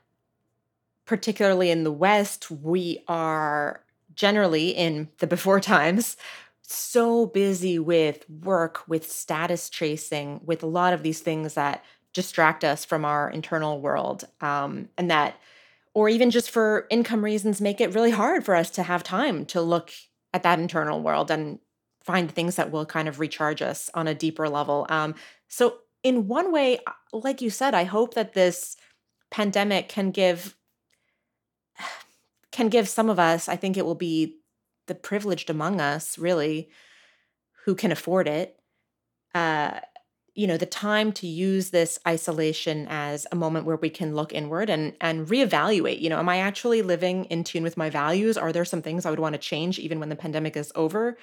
[1.06, 3.84] particularly in the West, we are
[4.16, 6.18] generally in the before times
[6.72, 12.64] so busy with work, with status chasing, with a lot of these things that distract
[12.64, 14.26] us from our internal world.
[14.42, 15.36] Um, and that,
[15.94, 19.46] or even just for income reasons, make it really hard for us to have time
[19.48, 19.92] to look
[20.34, 21.60] at that internal world and
[22.04, 24.86] find things that will kind of recharge us on a deeper level.
[24.90, 25.16] Um,
[25.48, 28.76] so, in one way, uh, like you said, I hope that this
[29.32, 30.56] pandemic can give
[32.52, 34.38] can give some of us i think it will be
[34.88, 36.70] the privileged among us, really,
[37.66, 38.60] who can afford it,
[39.36, 39.80] uh,
[40.34, 44.34] you know, the time to use this isolation as a moment where we can look
[44.34, 46.00] inward and and reevaluate.
[46.00, 48.38] You know, am I actually living in tune with my values?
[48.38, 51.18] Are there some things I would want to change even when the pandemic is over?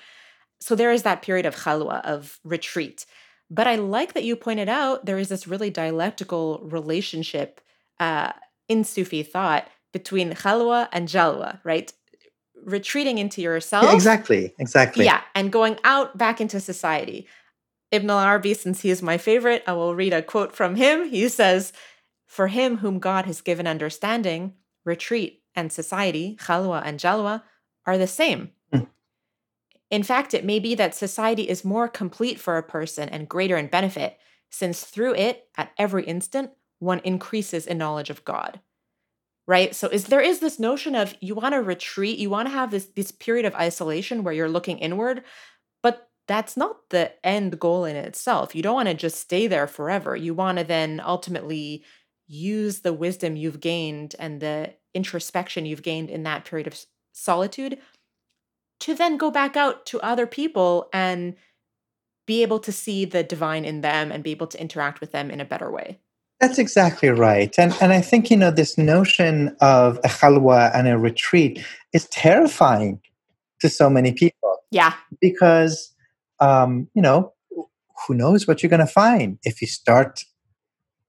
[0.61, 3.07] So there is that period of khalwa of retreat.
[3.51, 7.61] But I like that you pointed out there is this really dialectical relationship
[7.99, 8.33] uh,
[8.69, 11.93] in Sufi thought between khalwa and jalwa, right?
[12.65, 13.85] Retreating into yourself.
[13.85, 15.05] Yeah, exactly, exactly.
[15.05, 17.27] Yeah, and going out back into society.
[17.91, 21.09] Ibn al Arabi, since he is my favorite, I will read a quote from him.
[21.09, 21.73] He says,
[22.27, 24.55] For him whom God has given understanding,
[24.85, 27.43] retreat and society, khalwa and jalwa,
[27.87, 28.51] are the same.
[28.73, 28.89] Mm.
[29.91, 33.57] In fact, it may be that society is more complete for a person and greater
[33.57, 34.19] in benefit,
[34.51, 38.61] since through it, at every instant, one increases in knowledge of God
[39.49, 39.75] right?
[39.75, 42.71] So is there is this notion of you want to retreat you want to have
[42.71, 45.25] this this period of isolation where you're looking inward
[45.83, 48.55] but that's not the end goal in itself.
[48.55, 50.15] You don't want to just stay there forever.
[50.15, 51.83] You want to then ultimately
[52.27, 56.79] use the wisdom you've gained and the introspection you've gained in that period of
[57.13, 57.79] solitude
[58.81, 61.35] to then go back out to other people and
[62.27, 65.31] be able to see the divine in them and be able to interact with them
[65.31, 65.99] in a better way
[66.41, 67.55] that's exactly right.
[67.59, 72.07] And, and I think, you know, this notion of a khalwa and a retreat is
[72.09, 73.01] terrifying
[73.61, 74.59] to so many people.
[74.71, 74.95] Yeah.
[75.21, 75.93] Because,
[76.41, 77.33] um, you know,
[78.07, 80.25] who knows what you're going to find if you start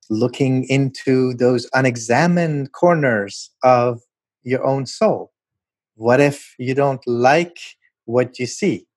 [0.09, 4.01] looking into those unexamined corners of
[4.43, 5.31] your own soul.
[5.95, 7.59] What if you don't like
[8.05, 8.87] what you see?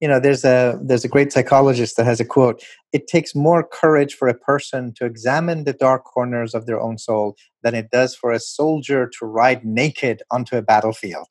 [0.00, 3.62] You know there's a there's a great psychologist that has a quote it takes more
[3.62, 7.90] courage for a person to examine the dark corners of their own soul than it
[7.90, 11.28] does for a soldier to ride naked onto a battlefield.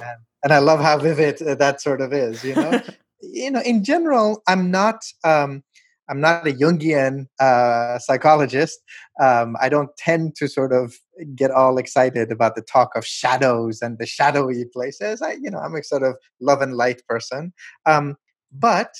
[0.00, 2.80] And, and, i love how vivid that sort of is you know?
[3.26, 5.63] You know in general i'm not um,
[6.08, 8.78] I'm not a Jungian uh, psychologist.
[9.22, 10.94] Um, I don't tend to sort of
[11.34, 15.22] get all excited about the talk of shadows and the shadowy places.
[15.22, 17.52] I, you know, I'm a sort of love and light person.
[17.86, 18.16] Um,
[18.52, 18.94] but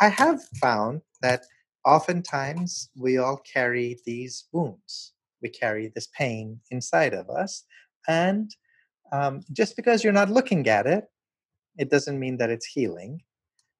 [0.00, 1.44] I have found that
[1.84, 5.12] oftentimes we all carry these wounds.
[5.42, 7.64] We carry this pain inside of us,
[8.08, 8.50] and
[9.12, 11.04] um, just because you're not looking at it
[11.76, 13.22] it doesn't mean that it's healing.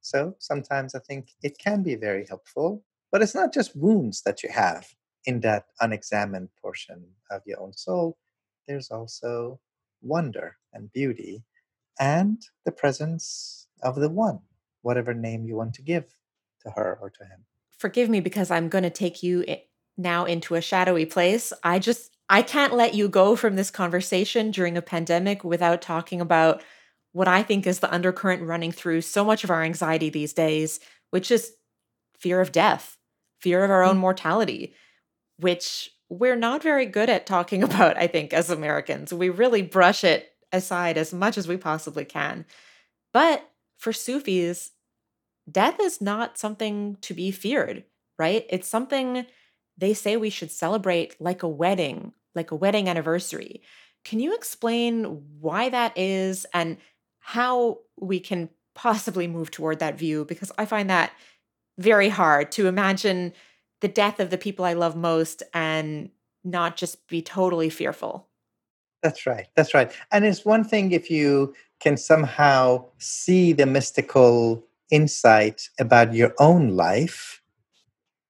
[0.05, 4.42] So sometimes I think it can be very helpful, but it's not just wounds that
[4.42, 4.86] you have
[5.24, 8.18] in that unexamined portion of your own soul.
[8.68, 9.61] There's also
[10.02, 11.42] wonder and beauty
[11.98, 14.40] and the presence of the one,
[14.82, 16.05] whatever name you want to give
[16.61, 17.46] to her or to him.
[17.78, 19.46] Forgive me because I'm going to take you
[19.96, 21.50] now into a shadowy place.
[21.62, 26.20] I just I can't let you go from this conversation during a pandemic without talking
[26.20, 26.62] about
[27.15, 30.81] what I think is the undercurrent running through so much of our anxiety these days,
[31.11, 31.53] which is
[32.19, 32.99] fear of death,
[33.41, 34.01] fear of our own mm.
[34.01, 34.75] mortality,
[35.39, 39.15] which we're not very good at talking about, I think, as Americans.
[39.15, 42.47] We really brush it aside as much as we possibly can.
[43.12, 43.49] But
[43.79, 44.73] for Sufis,
[45.49, 47.85] death is not something to be feared,
[48.19, 48.45] right?
[48.51, 49.25] It's something
[49.79, 53.62] they say we should celebrate like a wedding, like a wedding anniversary.
[54.05, 56.77] Can you explain why that is and
[57.25, 60.25] how we can possibly move toward that view?
[60.25, 61.12] Because I find that
[61.79, 63.33] very hard to imagine
[63.81, 66.11] the death of the people I love most and
[66.45, 68.29] not just be totally fearful.
[69.03, 69.47] That's right.
[69.57, 69.93] That's right.
[70.12, 76.77] And it's one thing if you can somehow see the mystical insight about your own
[76.77, 77.43] life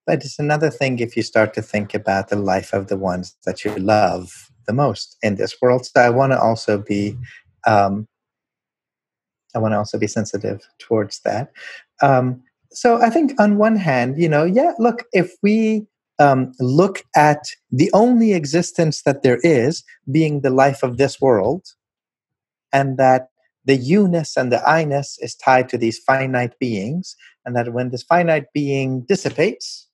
[0.06, 3.36] but it's another thing if you start to think about the life of the ones
[3.44, 5.86] that you love the most in this world.
[5.86, 7.16] So I want to also be,
[7.66, 8.06] um,
[9.54, 11.52] I want to also be sensitive towards that.
[12.02, 12.42] Um,
[12.72, 15.86] so I think on one hand, you know, yeah, look, if we
[16.18, 21.64] um, look at the only existence that there is being the life of this world,
[22.72, 23.28] and that
[23.64, 28.02] the you-ness and the I-ness is tied to these finite beings, and that when this
[28.02, 29.88] finite being dissipates,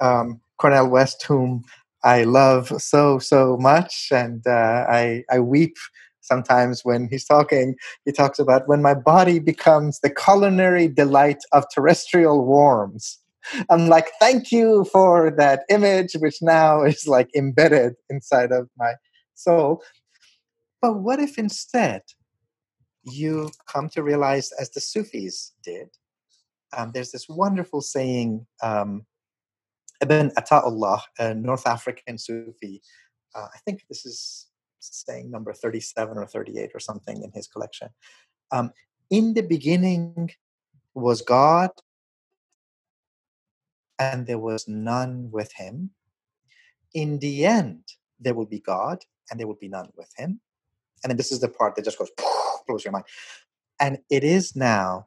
[0.00, 1.62] um, Cornel West, whom
[2.04, 5.76] I love so so much, and uh, I I weep
[6.22, 7.76] sometimes when he's talking.
[8.04, 13.18] He talks about when my body becomes the culinary delight of terrestrial worms.
[13.68, 18.94] I'm like, thank you for that image, which now is like embedded inside of my
[19.34, 19.82] soul.
[20.80, 22.02] But what if instead
[23.04, 25.88] you come to realize, as the Sufis did,
[26.76, 29.04] um, there's this wonderful saying um,
[30.00, 32.80] Ibn Ata'ullah, a North African Sufi.
[33.34, 34.46] Uh, I think this is
[34.82, 37.88] saying number 37 or 38 or something in his collection.
[38.50, 38.72] Um,
[39.10, 40.30] in the beginning
[40.94, 41.70] was God,
[43.98, 45.90] and there was none with him.
[46.94, 47.84] In the end,
[48.20, 50.40] there will be God, and there will be none with him.
[51.02, 52.10] And then this is the part that just goes,
[52.66, 53.04] blows your mind.
[53.80, 55.06] And it is now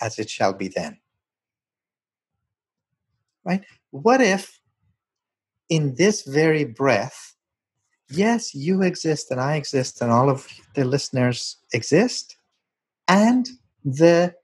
[0.00, 0.98] as it shall be then
[3.46, 3.64] right?
[3.92, 4.60] What if
[5.70, 7.34] in this very breath,
[8.08, 12.36] yes, you exist and I exist and all of the listeners exist,
[13.08, 13.48] and
[13.84, 14.34] the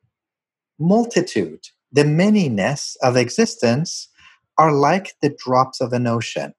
[0.78, 4.08] multitude, the manyness of existence
[4.58, 6.54] are like the drops of an ocean.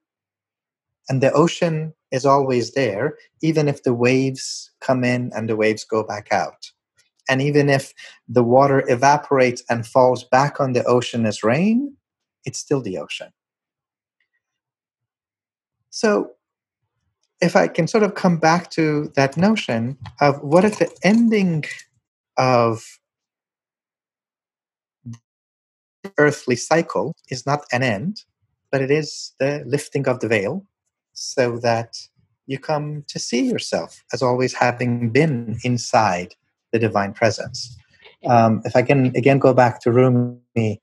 [1.10, 5.84] And the ocean is always there, even if the waves come in and the waves
[5.84, 6.72] go back out.
[7.30, 7.93] And even if
[8.28, 11.95] the water evaporates and falls back on the ocean as rain,
[12.45, 13.32] it's still the ocean.
[15.89, 16.32] So,
[17.44, 21.66] if I can sort of come back to that notion of what if the ending
[22.38, 23.00] of
[26.18, 28.24] earthly cycle is not an end,
[28.72, 30.66] but it is the lifting of the veil
[31.12, 31.98] so that
[32.48, 36.36] you come to see yourself as always having been inside
[36.72, 37.78] the divine presence.
[38.26, 40.82] Um, if I can again go back to Rumi,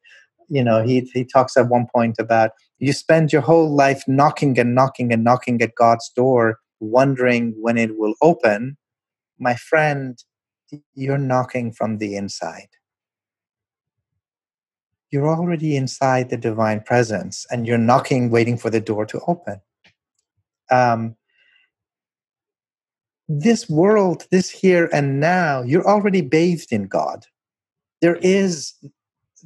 [0.51, 4.59] you know he he talks at one point about you spend your whole life knocking
[4.59, 8.77] and knocking and knocking at God's door wondering when it will open.
[9.39, 10.19] My friend
[10.95, 12.69] you're knocking from the inside.
[15.11, 19.61] You're already inside the divine presence and you're knocking waiting for the door to open.
[20.71, 21.17] Um,
[23.29, 27.27] this world this here and now you're already bathed in god.
[28.01, 28.75] There is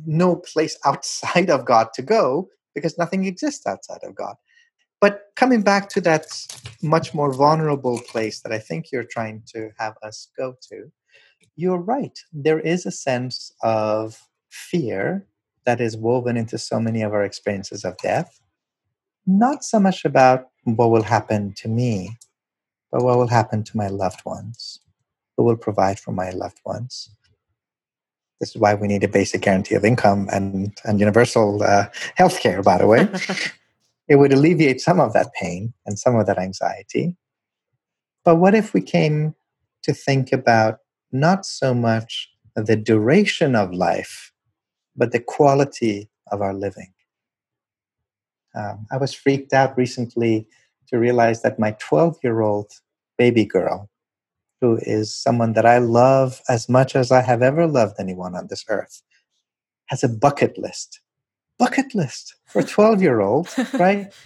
[0.07, 4.37] no place outside of God to go because nothing exists outside of God.
[5.01, 6.27] But coming back to that
[6.83, 10.91] much more vulnerable place that I think you're trying to have us go to,
[11.57, 12.19] you're right.
[12.33, 14.19] There is a sense of
[14.51, 15.27] fear
[15.67, 18.41] that is woven into so many of our experiences of death.
[19.27, 22.17] Not so much about what will happen to me,
[22.91, 24.81] but what will happen to my loved ones,
[25.37, 27.11] who will provide for my loved ones,
[28.41, 32.41] this is why we need a basic guarantee of income and, and universal uh, health
[32.41, 33.09] care, by the way.
[34.09, 37.16] it would alleviate some of that pain and some of that anxiety.
[38.24, 39.35] But what if we came
[39.82, 40.78] to think about
[41.12, 44.32] not so much the duration of life,
[44.97, 46.93] but the quality of our living.
[48.55, 50.47] Um, I was freaked out recently
[50.89, 52.70] to realize that my 12 year old
[53.18, 53.91] baby girl,
[54.61, 58.47] who is someone that I love as much as I have ever loved anyone on
[58.49, 59.03] this earth,
[59.87, 61.01] has a bucket list.
[61.59, 64.13] Bucket list for 12 year old, right?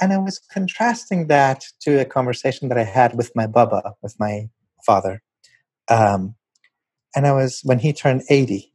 [0.00, 4.16] And I was contrasting that to a conversation that I had with my Baba, with
[4.18, 4.48] my
[4.84, 5.22] father.
[5.88, 6.34] Um,
[7.14, 8.72] and I was, when he turned 80,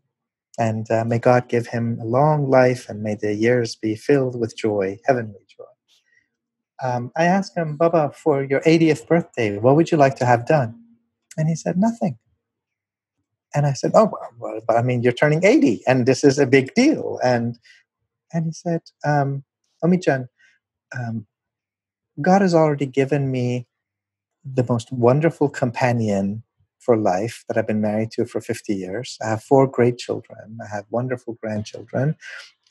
[0.58, 4.40] and uh, may God give him a long life and may the years be filled
[4.40, 5.49] with joy, heavenly.
[6.84, 10.48] Um, I asked him, Baba, for your 80th birthday, what would you like to have
[10.48, 10.80] done?
[11.38, 12.18] And he said, nothing.
[13.54, 16.46] And I said, oh, well, but I mean, you're turning 80 and this is a
[16.46, 17.20] big deal.
[17.24, 17.58] And,
[18.32, 19.44] and he said, um,
[19.84, 20.30] Omid jan,
[20.98, 21.26] um,
[22.22, 23.68] God has already given me
[24.46, 26.44] the most wonderful companion
[26.80, 29.18] for life that I've been married to for 50 years.
[29.22, 30.58] I have four great children.
[30.64, 32.16] I have wonderful grandchildren.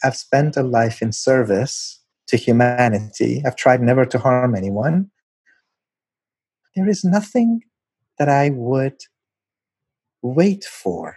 [0.02, 1.97] I've spent a life in service
[2.28, 3.42] to humanity.
[3.44, 5.10] I've tried never to harm anyone.
[6.76, 7.62] There is nothing
[8.18, 9.00] that I would
[10.22, 11.16] wait for.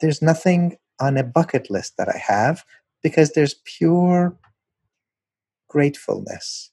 [0.00, 2.64] There's nothing on a bucket list that I have
[3.02, 4.36] because there's pure
[5.68, 6.70] gratefulness.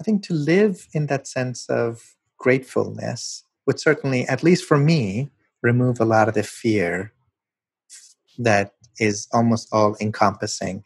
[0.00, 5.30] I think to live in that sense of gratefulness would certainly, at least for me,
[5.62, 7.12] remove a lot of the fear
[8.38, 10.84] that is almost all encompassing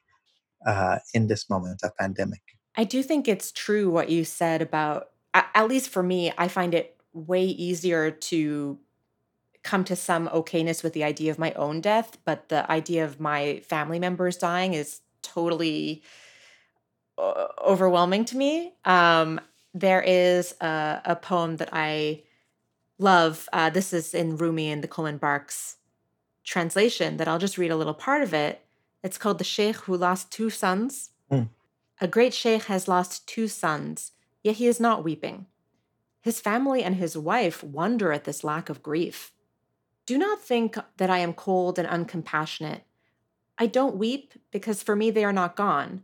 [0.66, 2.40] uh, in this moment of pandemic.
[2.76, 6.74] I do think it's true what you said about, at least for me, I find
[6.74, 8.78] it way easier to
[9.62, 13.20] come to some okayness with the idea of my own death, but the idea of
[13.20, 16.02] my family members dying is totally
[17.18, 18.72] overwhelming to me.
[18.84, 19.40] Um,
[19.74, 22.22] there is a, a, poem that I
[22.98, 23.48] love.
[23.52, 25.76] Uh, this is in Rumi and the Coleman Barks
[26.44, 28.64] translation that I'll just read a little part of it.
[29.03, 31.11] It's called The Sheikh Who Lost Two Sons.
[31.30, 31.48] Mm.
[32.00, 35.46] A great sheikh has lost two sons, yet he is not weeping.
[36.20, 39.32] His family and his wife wonder at this lack of grief.
[40.07, 42.82] Do not think that I am cold and uncompassionate.
[43.59, 46.03] I don't weep because for me they are not gone.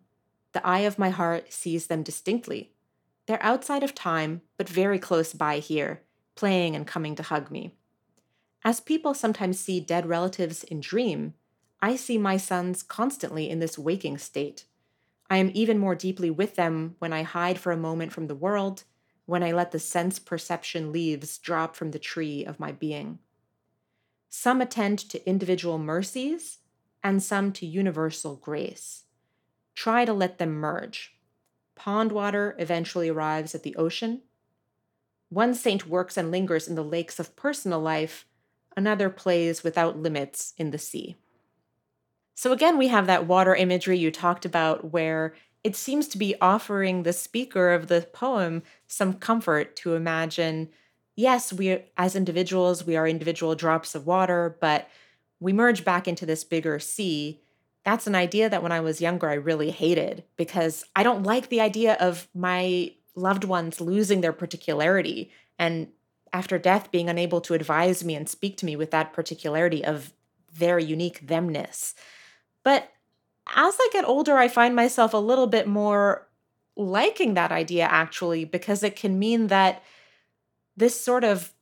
[0.52, 2.72] The eye of my heart sees them distinctly.
[3.26, 6.02] They're outside of time, but very close by here,
[6.34, 7.74] playing and coming to hug me.
[8.64, 11.34] As people sometimes see dead relatives in dream,
[11.80, 14.64] I see my sons constantly in this waking state.
[15.30, 18.34] I am even more deeply with them when I hide for a moment from the
[18.34, 18.84] world,
[19.26, 23.18] when I let the sense perception leaves drop from the tree of my being.
[24.30, 26.58] Some attend to individual mercies,
[27.02, 29.04] and some to universal grace
[29.78, 31.14] try to let them merge.
[31.76, 34.22] Pond water eventually arrives at the ocean.
[35.28, 38.26] One saint works and lingers in the lakes of personal life,
[38.76, 41.16] another plays without limits in the sea.
[42.38, 45.34] So, again, we have that water imagery you talked about where
[45.64, 50.68] it seems to be offering the speaker of the poem some comfort to imagine
[51.16, 54.88] yes, we as individuals, we are individual drops of water, but
[55.40, 57.40] we merge back into this bigger sea
[57.84, 61.48] that's an idea that when I was younger, I really hated because I don't like
[61.48, 65.88] the idea of my loved ones losing their particularity and
[66.32, 70.12] after death being unable to advise me and speak to me with that particularity of
[70.56, 71.96] their unique themness.
[72.64, 72.90] But
[73.54, 76.28] as I get older, I find myself a little bit more
[76.76, 79.82] liking that idea actually because it can mean that
[80.76, 81.52] this sort of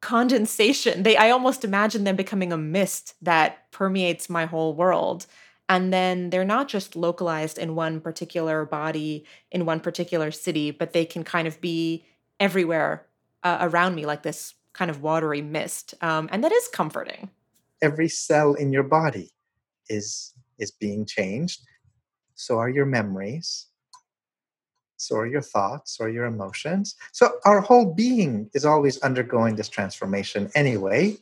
[0.00, 1.02] condensation.
[1.02, 5.26] They I almost imagine them becoming a mist that permeates my whole world.
[5.68, 10.92] And then they're not just localized in one particular body, in one particular city, but
[10.92, 12.04] they can kind of be
[12.40, 13.06] everywhere
[13.44, 15.94] uh, around me, like this kind of watery mist.
[16.00, 17.30] Um, and that is comforting.
[17.80, 19.30] Every cell in your body
[19.90, 21.60] is is being changed.
[22.34, 23.66] So are your memories
[25.00, 26.94] so are your thoughts or your emotions.
[27.12, 31.16] So our whole being is always undergoing this transformation anyway.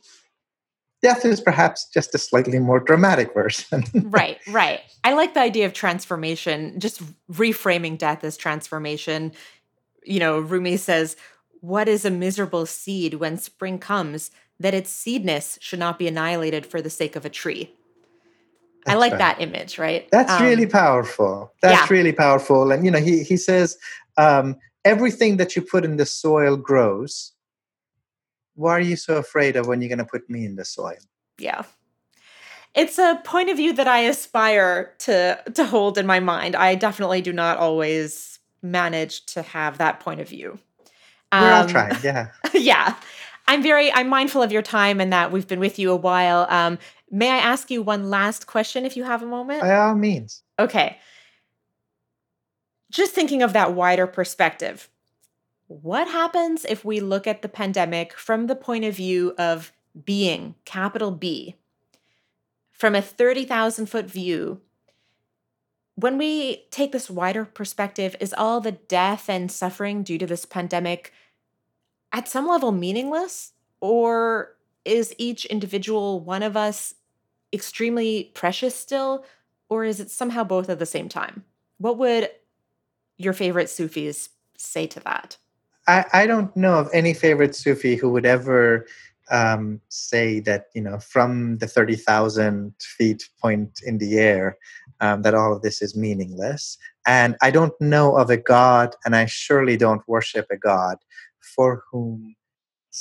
[1.01, 3.85] Death is perhaps just a slightly more dramatic version.
[3.93, 4.81] right, right.
[5.05, 7.01] I like the idea of transformation, just
[7.31, 9.31] reframing death as transformation.
[10.03, 11.15] You know, Rumi says,
[11.61, 16.65] What is a miserable seed when spring comes, that its seedness should not be annihilated
[16.65, 17.73] for the sake of a tree?
[18.89, 20.09] I like that image, right?
[20.11, 21.53] That's um, really powerful.
[21.61, 21.95] That's yeah.
[21.97, 22.71] really powerful.
[22.71, 23.77] And you know, he he says
[24.17, 27.33] um, everything that you put in the soil grows.
[28.55, 30.97] Why are you so afraid of when you're going to put me in the soil?
[31.37, 31.63] Yeah.
[32.75, 36.55] It's a point of view that I aspire to to hold in my mind.
[36.55, 40.59] I definitely do not always manage to have that point of view.
[41.31, 42.27] Um, We're all um, trying, yeah.
[42.53, 42.95] yeah.
[43.47, 46.45] I'm very I'm mindful of your time and that we've been with you a while.
[46.49, 46.77] Um,
[47.11, 49.61] may I ask you one last question if you have a moment?
[49.61, 50.43] By all means.
[50.57, 50.97] Okay.
[52.91, 54.89] Just thinking of that wider perspective.
[55.67, 59.71] What happens if we look at the pandemic from the point of view of
[60.03, 61.55] being, capital B,
[62.71, 64.61] from a 30,000 foot view?
[65.95, 70.45] When we take this wider perspective, is all the death and suffering due to this
[70.45, 71.13] pandemic
[72.11, 73.51] at some level meaningless?
[73.81, 74.55] Or
[74.85, 76.95] is each individual one of us
[77.53, 79.25] extremely precious still?
[79.69, 81.45] Or is it somehow both at the same time?
[81.77, 82.29] What would
[83.17, 85.37] your favorite Sufis say to that?
[85.87, 88.85] I, I don't know of any favorite Sufi who would ever
[89.31, 94.57] um, say that, you know, from the 30,000 feet point in the air,
[95.01, 96.77] um, that all of this is meaningless.
[97.05, 100.97] And I don't know of a God, and I surely don't worship a God
[101.39, 102.35] for whom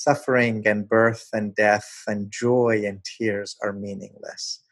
[0.03, 4.62] suffering and birth and death and joy and tears are meaningless.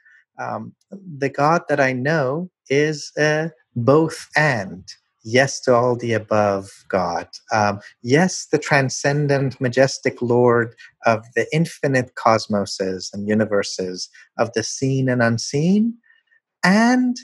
[0.40, 4.84] Um, the God that I know is a both and.
[5.24, 7.28] Yes to all the above, God.
[7.52, 10.74] Um, yes, the transcendent, majestic Lord
[11.06, 14.08] of the infinite cosmoses and universes,
[14.38, 15.96] of the seen and unseen,
[16.64, 17.16] and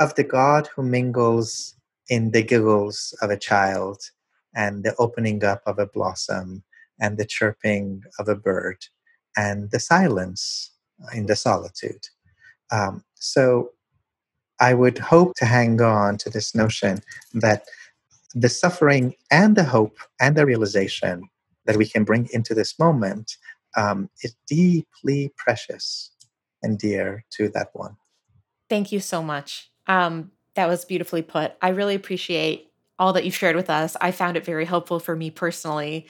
[0.00, 1.74] of the God who mingles
[2.08, 4.02] in the giggles of a child
[4.54, 6.62] and the opening up of a blossom
[7.04, 8.78] and the chirping of a bird
[9.36, 10.72] and the silence
[11.12, 12.04] in the solitude.
[12.72, 13.70] Um, so
[14.58, 17.02] I would hope to hang on to this notion
[17.34, 17.64] that
[18.34, 21.28] the suffering and the hope and the realization
[21.66, 23.36] that we can bring into this moment
[23.76, 26.10] um, is deeply precious
[26.62, 27.96] and dear to that one.
[28.70, 29.70] Thank you so much.
[29.86, 31.52] Um, that was beautifully put.
[31.60, 33.96] I really appreciate all that you've shared with us.
[34.00, 36.06] I found it very helpful for me personally.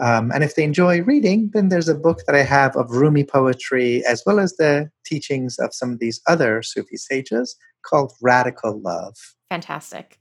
[0.00, 3.24] Um, and if they enjoy reading, then there's a book that I have of Rumi
[3.24, 8.80] poetry as well as the teachings of some of these other Sufi sages called Radical
[8.80, 9.16] Love.
[9.50, 10.18] Fantastic.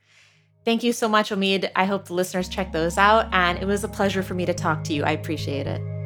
[0.66, 1.72] Thank you so much, Omid.
[1.76, 3.28] I hope the listeners check those out.
[3.32, 5.04] And it was a pleasure for me to talk to you.
[5.04, 6.01] I appreciate it.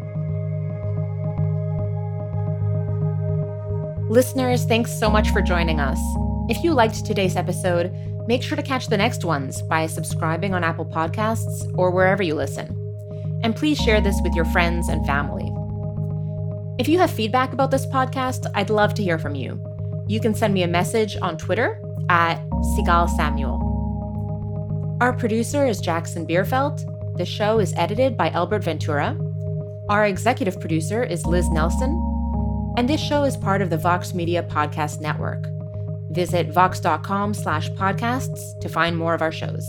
[4.10, 6.00] Listeners, thanks so much for joining us.
[6.50, 7.94] If you liked today's episode,
[8.28, 12.36] make sure to catch the next ones by subscribing on Apple Podcasts or wherever you
[12.36, 12.82] listen
[13.46, 15.52] and please share this with your friends and family.
[16.80, 19.64] If you have feedback about this podcast, I'd love to hear from you.
[20.08, 21.80] You can send me a message on Twitter
[22.10, 22.40] at
[22.74, 23.62] Sigal Samuel.
[25.00, 27.18] Our producer is Jackson Bierfeldt.
[27.18, 29.16] The show is edited by Albert Ventura.
[29.90, 32.15] Our executive producer is Liz Nelson.
[32.78, 35.48] And this show is part of the Vox Media Podcast Network.
[36.12, 39.66] Visit vox.com slash podcasts to find more of our shows.